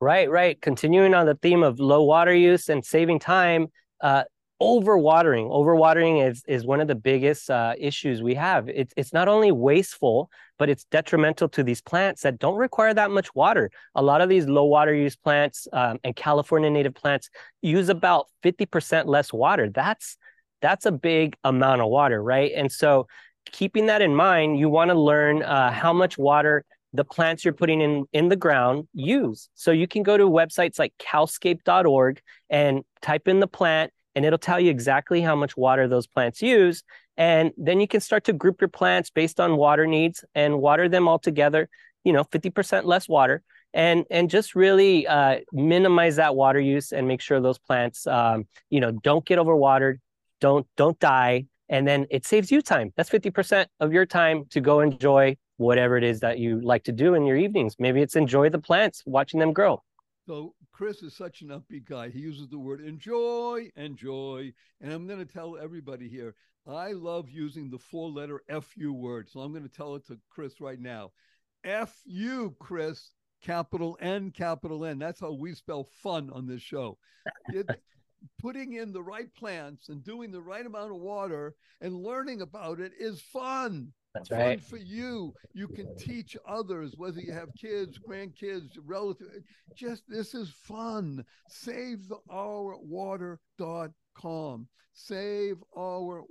[0.00, 0.60] Right, right.
[0.62, 3.66] Continuing on the theme of low water use and saving time,
[4.00, 4.24] uh,
[4.60, 5.48] overwatering.
[5.48, 8.68] Overwatering is is one of the biggest uh, issues we have.
[8.68, 13.10] It's it's not only wasteful, but it's detrimental to these plants that don't require that
[13.10, 13.70] much water.
[13.94, 17.30] A lot of these low water use plants um, and California native plants
[17.62, 19.70] use about fifty percent less water.
[19.70, 20.16] That's
[20.60, 22.52] that's a big amount of water, right?
[22.54, 23.06] And so,
[23.50, 27.54] keeping that in mind, you want to learn uh, how much water the plants you're
[27.54, 29.48] putting in in the ground use.
[29.54, 34.38] So you can go to websites like calscape.org and type in the plant and it'll
[34.38, 36.82] tell you exactly how much water those plants use.
[37.16, 40.88] And then you can start to group your plants based on water needs and water
[40.88, 41.68] them all together,
[42.04, 43.42] you know, 50% less water
[43.72, 48.48] and and just really uh, minimize that water use and make sure those plants um,
[48.68, 49.98] you know don't get overwatered
[50.40, 52.92] don't don't die and then it saves you time.
[52.96, 56.92] That's 50% of your time to go enjoy whatever it is that you like to
[56.92, 57.76] do in your evenings.
[57.78, 59.80] Maybe it's enjoy the plants watching them grow
[60.26, 62.10] so Chris is such an upbeat guy.
[62.10, 64.52] He uses the word enjoy, enjoy.
[64.80, 66.34] And I'm going to tell everybody here,
[66.66, 69.28] I love using the four letter FU word.
[69.30, 71.12] So I'm going to tell it to Chris right now.
[71.64, 73.10] FU, Chris,
[73.42, 74.98] capital N, capital N.
[74.98, 76.98] That's how we spell fun on this show.
[77.48, 77.68] It,
[78.38, 82.80] putting in the right plants and doing the right amount of water and learning about
[82.80, 83.92] it is fun.
[84.14, 84.62] That's fun right.
[84.62, 85.32] for you.
[85.52, 89.44] You can teach others, whether you have kids, grandkids, relatives.
[89.74, 91.24] Just this is fun.
[91.48, 94.66] Save the hour water.com.
[94.92, 96.22] Save SaveOurWater.com.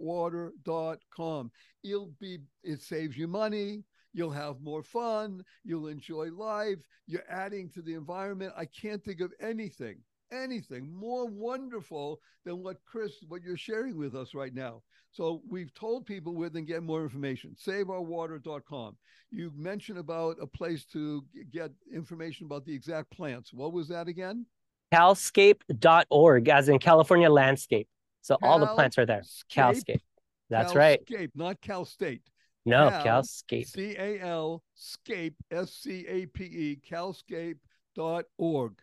[0.65, 1.51] SaveOurWater.com.
[1.83, 2.39] It'll be.
[2.63, 3.83] It saves you money.
[4.13, 5.43] You'll have more fun.
[5.63, 6.79] You'll enjoy life.
[7.07, 8.53] You're adding to the environment.
[8.57, 9.99] I can't think of anything,
[10.31, 14.81] anything more wonderful than what Chris, what you're sharing with us right now.
[15.11, 17.55] So we've told people where they can get more information.
[17.65, 18.95] SaveOurWater.com.
[19.31, 23.53] You mentioned about a place to get information about the exact plants.
[23.53, 24.45] What was that again?
[24.93, 27.87] Calscape.org, as in California landscape.
[28.21, 29.23] So all the plants are there.
[29.51, 30.01] Calscape.
[30.49, 30.99] That's right.
[31.05, 32.23] Calscape, not Cal State.
[32.65, 33.67] No, Cal, Calscape.
[33.67, 38.73] C A L Scape, S C A P E, calscape.org.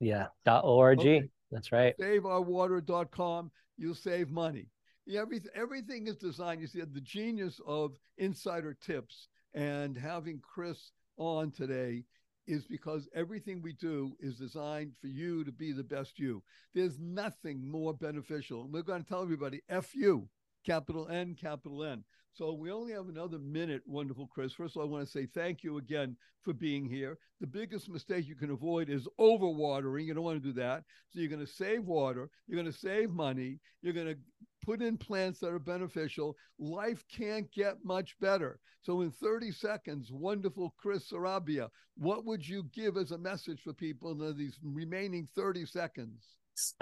[0.00, 0.26] Yeah.
[0.44, 1.00] Dot .org.
[1.00, 1.28] Okay.
[1.50, 1.94] That's right.
[1.98, 3.50] SaveOurWater.com.
[3.76, 4.68] You'll save money.
[5.06, 6.60] Yeah, everything, everything is designed.
[6.60, 12.04] You see, the genius of insider tips and having Chris on today
[12.48, 16.42] is because everything we do is designed for you to be the best you.
[16.74, 18.68] There's nothing more beneficial.
[18.68, 20.28] We're going to tell everybody F you,
[20.64, 22.04] capital N, capital N.
[22.36, 24.52] So we only have another minute, wonderful Chris.
[24.52, 27.16] First of all, I want to say thank you again for being here.
[27.40, 30.04] The biggest mistake you can avoid is overwatering.
[30.04, 30.84] You don't want to do that.
[31.08, 34.18] So you're going to save water, you're going to save money, you're going to
[34.66, 36.36] put in plants that are beneficial.
[36.58, 38.58] Life can't get much better.
[38.82, 43.72] So in 30 seconds, wonderful Chris Sarabia, what would you give as a message for
[43.72, 46.22] people in these remaining 30 seconds?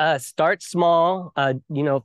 [0.00, 1.32] Uh, start small.
[1.36, 2.04] Uh, you know,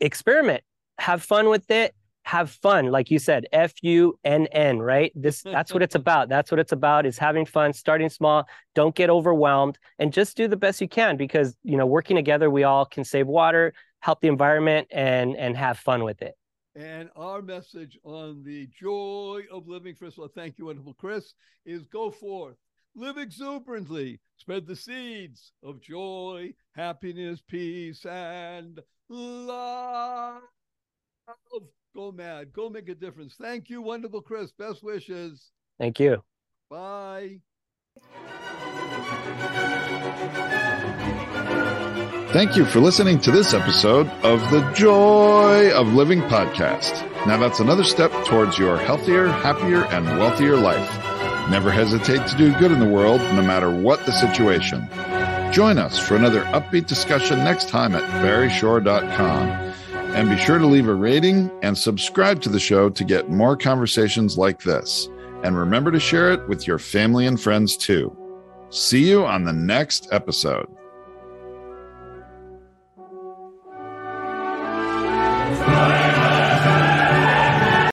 [0.00, 0.64] experiment.
[0.98, 1.94] Have fun with it
[2.26, 5.12] have fun like you said f u n n right?
[5.14, 6.28] This that's what it's about.
[6.28, 10.48] That's what it's about is having fun starting small don't get overwhelmed and just do
[10.48, 14.20] the best you can because you know working together we all can save water help
[14.20, 16.34] the environment and and have fun with it.
[16.74, 21.34] And our message on the joy of living first of all thank you wonderful chris
[21.64, 22.56] is go forth
[22.96, 30.42] live exuberantly spread the seeds of joy happiness peace and love
[31.96, 32.52] Go mad.
[32.52, 33.36] Go make a difference.
[33.40, 34.52] Thank you, wonderful Chris.
[34.52, 35.50] Best wishes.
[35.78, 36.22] Thank you.
[36.68, 37.40] Bye.
[42.34, 47.02] Thank you for listening to this episode of the Joy of Living podcast.
[47.26, 50.90] Now that's another step towards your healthier, happier, and wealthier life.
[51.48, 54.86] Never hesitate to do good in the world, no matter what the situation.
[55.50, 59.75] Join us for another upbeat discussion next time at barryshore.com.
[60.16, 63.54] And be sure to leave a rating and subscribe to the show to get more
[63.54, 65.10] conversations like this.
[65.44, 68.16] And remember to share it with your family and friends too.
[68.70, 70.68] See you on the next episode.